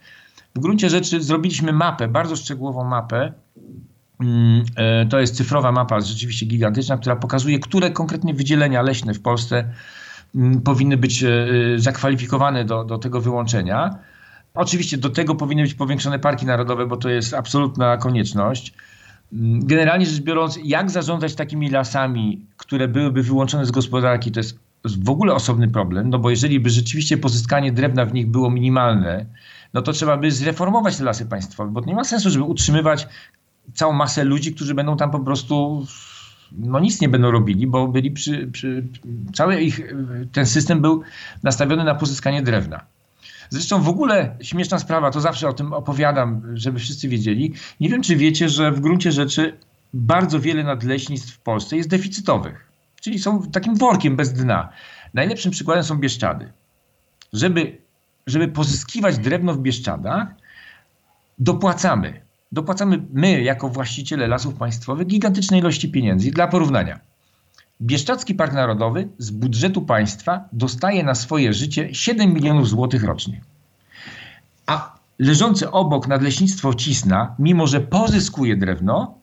[0.54, 3.32] W gruncie rzeczy zrobiliśmy mapę, bardzo szczegółową mapę.
[4.20, 9.20] Mm, e, to jest cyfrowa mapa, rzeczywiście gigantyczna, która pokazuje, które konkretnie wydzielenia leśne w
[9.20, 9.64] Polsce
[10.34, 11.28] mm, powinny być e,
[11.76, 13.98] zakwalifikowane do, do tego wyłączenia.
[14.54, 18.74] Oczywiście do tego powinny być powiększone parki narodowe, bo to jest absolutna konieczność.
[19.32, 24.58] Mm, generalnie rzecz biorąc, jak zarządzać takimi lasami, które byłyby wyłączone z gospodarki, to jest
[24.84, 29.26] w ogóle osobny problem, no bo jeżeli by rzeczywiście pozyskanie drewna w nich było minimalne,
[29.74, 33.08] no to trzeba by zreformować te lasy państwowe, bo nie ma sensu, żeby utrzymywać
[33.74, 35.86] całą masę ludzi, którzy będą tam po prostu
[36.52, 38.86] no nic nie będą robili, bo byli przy, przy
[39.34, 39.80] cały ich,
[40.32, 41.02] ten system był
[41.42, 42.80] nastawiony na pozyskanie drewna.
[43.50, 47.54] Zresztą w ogóle śmieszna sprawa, to zawsze o tym opowiadam, żeby wszyscy wiedzieli.
[47.80, 49.58] Nie wiem, czy wiecie, że w gruncie rzeczy
[49.94, 52.66] bardzo wiele nadleśnictw w Polsce jest deficytowych
[53.06, 54.68] czyli są takim workiem bez dna.
[55.14, 56.52] Najlepszym przykładem są Bieszczady.
[57.32, 57.78] Żeby,
[58.26, 60.28] żeby pozyskiwać drewno w Bieszczadach,
[61.38, 62.20] dopłacamy.
[62.52, 66.30] Dopłacamy my, jako właściciele lasów państwowych, gigantyczne ilości pieniędzy.
[66.30, 67.00] Dla porównania,
[67.80, 73.40] Bieszczadzki Park Narodowy z budżetu państwa dostaje na swoje życie 7 milionów złotych rocznie.
[74.66, 79.14] A leżące obok nadleśnictwo Cisna, mimo że pozyskuje drewno,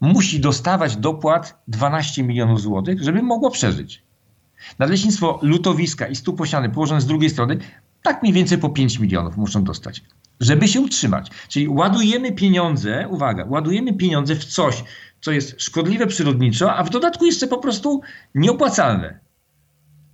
[0.00, 4.02] musi dostawać dopłat 12 milionów złotych, żeby mogło przeżyć.
[4.78, 6.42] Nadleśnictwo lutowiska i stóp
[6.74, 7.58] położone z drugiej strony,
[8.02, 10.02] tak mniej więcej po 5 milionów muszą dostać,
[10.40, 11.30] żeby się utrzymać.
[11.48, 14.84] Czyli ładujemy pieniądze, uwaga, ładujemy pieniądze w coś,
[15.20, 18.00] co jest szkodliwe przyrodniczo, a w dodatku jeszcze po prostu
[18.34, 19.20] nieopłacalne.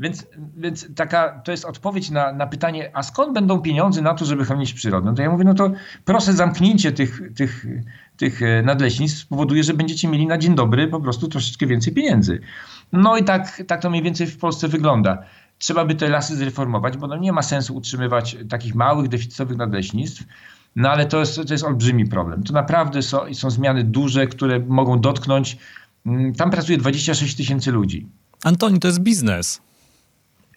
[0.00, 0.26] Więc,
[0.56, 4.44] więc taka, to jest odpowiedź na, na pytanie, a skąd będą pieniądze na to, żeby
[4.44, 5.06] chronić przyrodę?
[5.06, 5.70] No to ja mówię, no to
[6.04, 7.66] proste zamknięcie tych, tych,
[8.16, 12.40] tych e, nadleśnictw spowoduje, że będziecie mieli na dzień dobry po prostu troszeczkę więcej pieniędzy.
[12.92, 15.22] No i tak, tak to mniej więcej w Polsce wygląda.
[15.58, 20.24] Trzeba by te lasy zreformować, bo no nie ma sensu utrzymywać takich małych, deficytowych nadleśnictw.
[20.76, 22.42] No ale to jest, to jest olbrzymi problem.
[22.42, 25.56] To naprawdę są, są zmiany duże, które mogą dotknąć.
[26.06, 28.06] Mm, tam pracuje 26 tysięcy ludzi.
[28.44, 29.60] Antoni, to jest biznes.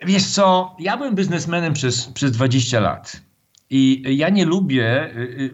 [0.05, 3.21] Wiesz co, ja byłem biznesmenem przez, przez 20 lat.
[3.69, 5.53] I ja nie lubię y, y,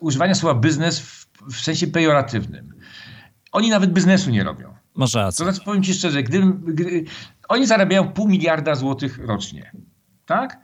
[0.00, 2.74] używania słowa biznes w, w sensie pejoratywnym.
[3.52, 4.74] Oni nawet biznesu nie robią.
[4.94, 5.44] Masz rację.
[5.44, 7.04] To znaczy, powiem ci szczerze, gdybym, gdy,
[7.48, 9.72] oni zarabiają pół miliarda złotych rocznie.
[10.26, 10.58] Tak?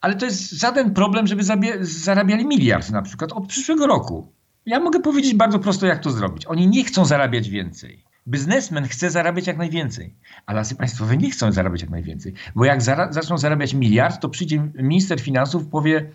[0.00, 1.42] Ale to jest żaden problem, żeby
[1.80, 4.32] zarabiali miliard na przykład od przyszłego roku.
[4.66, 6.46] Ja mogę powiedzieć bardzo prosto, jak to zrobić.
[6.46, 8.04] Oni nie chcą zarabiać więcej.
[8.28, 10.14] Biznesmen chce zarabiać jak najwięcej,
[10.46, 12.34] a lasy państwowe nie chcą zarabiać jak najwięcej.
[12.54, 16.10] Bo jak zara zaczną zarabiać miliard, to przyjdzie minister finansów powie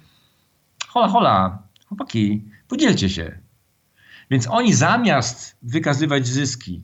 [0.87, 3.39] hola, hola, chłopaki, podzielcie się.
[4.31, 6.83] Więc oni zamiast wykazywać zyski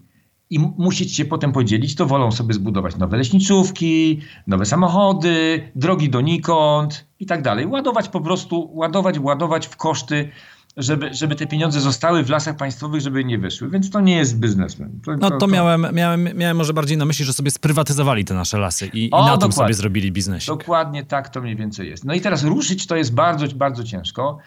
[0.51, 7.05] i musieć się potem podzielić, to wolą sobie zbudować nowe leśniczówki, nowe samochody, drogi donikąd
[7.19, 7.67] i tak dalej.
[7.67, 10.29] Ładować po prostu, ładować, ładować w koszty
[10.77, 13.69] żeby, żeby te pieniądze zostały w lasach państwowych, żeby nie wyszły.
[13.69, 14.99] Więc to nie jest biznesmen.
[15.05, 18.33] To, no to, to, Miałem, miałem, miałem może bardziej na myśli, że sobie sprywatyzowali te
[18.33, 20.45] nasze lasy i, o, i na tym sobie zrobili biznes.
[20.45, 22.05] Dokładnie tak to mniej więcej jest.
[22.05, 24.37] No i teraz ruszyć to jest bardzo, bardzo ciężko,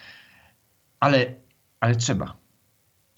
[1.01, 1.35] ale,
[1.81, 2.44] ale trzeba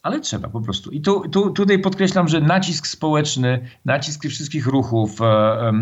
[0.07, 0.91] ale trzeba po prostu.
[0.91, 5.73] I tu, tu, tutaj podkreślam, że nacisk społeczny, nacisk wszystkich ruchów e,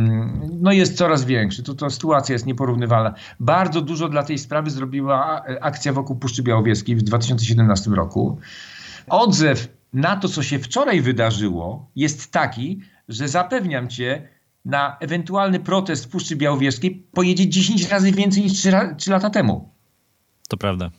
[0.61, 1.62] no jest coraz większy.
[1.62, 3.14] To, to sytuacja jest nieporównywalna.
[3.41, 8.39] Bardzo dużo dla tej sprawy zrobiła akcja wokół Puszczy Białowieskiej w 2017 roku.
[9.09, 14.29] Odzew na to, co się wczoraj wydarzyło, jest taki, że zapewniam cię,
[14.64, 19.68] na ewentualny protest w Puszczy Białowieskiej pojedzie 10 razy więcej niż 3, 3 lata temu.
[20.49, 20.91] To prawda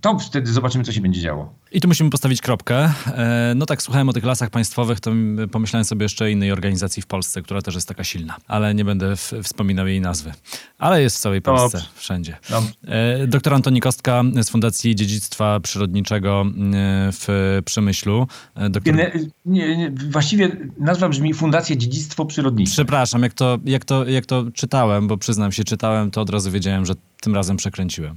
[0.00, 1.54] to wtedy zobaczymy, co się będzie działo.
[1.72, 2.92] I tu musimy postawić kropkę.
[3.06, 5.10] E, no tak, słuchałem o tych lasach państwowych, to
[5.52, 8.84] pomyślałem sobie jeszcze o innej organizacji w Polsce, która też jest taka silna, ale nie
[8.84, 10.32] będę wspominał jej nazwy.
[10.78, 11.92] Ale jest w całej Polsce, Dobrze.
[11.94, 12.36] wszędzie.
[12.50, 12.70] Dobrze.
[12.86, 16.52] E, doktor Antoni Kostka z Fundacji Dziedzictwa Przyrodniczego e,
[17.12, 18.26] w Przemyślu.
[18.70, 18.94] Doktor...
[18.94, 19.12] Nie,
[19.46, 22.72] nie, nie, właściwie nazwa brzmi Fundacja Dziedzictwo Przyrodnicze.
[22.72, 26.50] Przepraszam, jak to, jak, to, jak to czytałem, bo przyznam się, czytałem, to od razu
[26.50, 28.16] wiedziałem, że tym razem przekręciłem.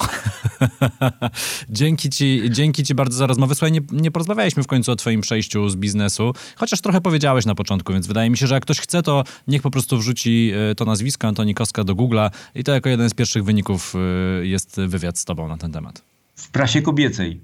[1.68, 3.54] dzięki, ci, dzięki Ci bardzo za rozmowę.
[3.54, 7.54] Słuchaj, nie, nie porozmawialiśmy w końcu o Twoim przejściu z biznesu, chociaż trochę powiedziałeś na
[7.54, 10.74] początku, więc wydaje mi się, że jak ktoś chce, to niech po prostu wrzuci e,
[10.74, 14.80] to nazwisko Antoni Koska do Google'a i to jako jeden z pierwszych wyników e, jest
[14.86, 16.02] wywiad z Tobą na ten temat.
[16.34, 17.40] W prasie kobiecej.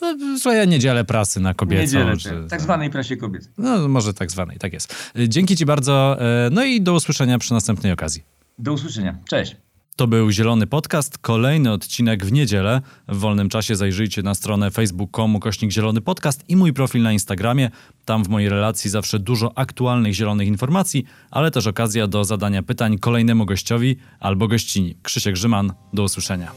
[0.00, 1.82] No, słuchaj, ja nie dzielę prasy na kobiecą.
[1.82, 3.52] Niedzielę, czy, tak, tak zwanej prasie kobiecej.
[3.58, 5.12] No, może tak zwanej, tak jest.
[5.28, 6.16] Dzięki Ci bardzo,
[6.50, 8.22] no i do usłyszenia przy następnej okazji.
[8.58, 9.18] Do usłyszenia.
[9.28, 9.56] Cześć.
[9.96, 12.80] To był Zielony Podcast, kolejny odcinek w niedzielę.
[13.08, 17.70] W wolnym czasie zajrzyjcie na stronę facebook.com kośnik Zielony Podcast i mój profil na Instagramie.
[18.04, 22.98] Tam w mojej relacji zawsze dużo aktualnych zielonych informacji, ale też okazja do zadania pytań
[22.98, 24.96] kolejnemu gościowi albo gościni.
[25.02, 26.52] Krzysiek Grzyman, do usłyszenia.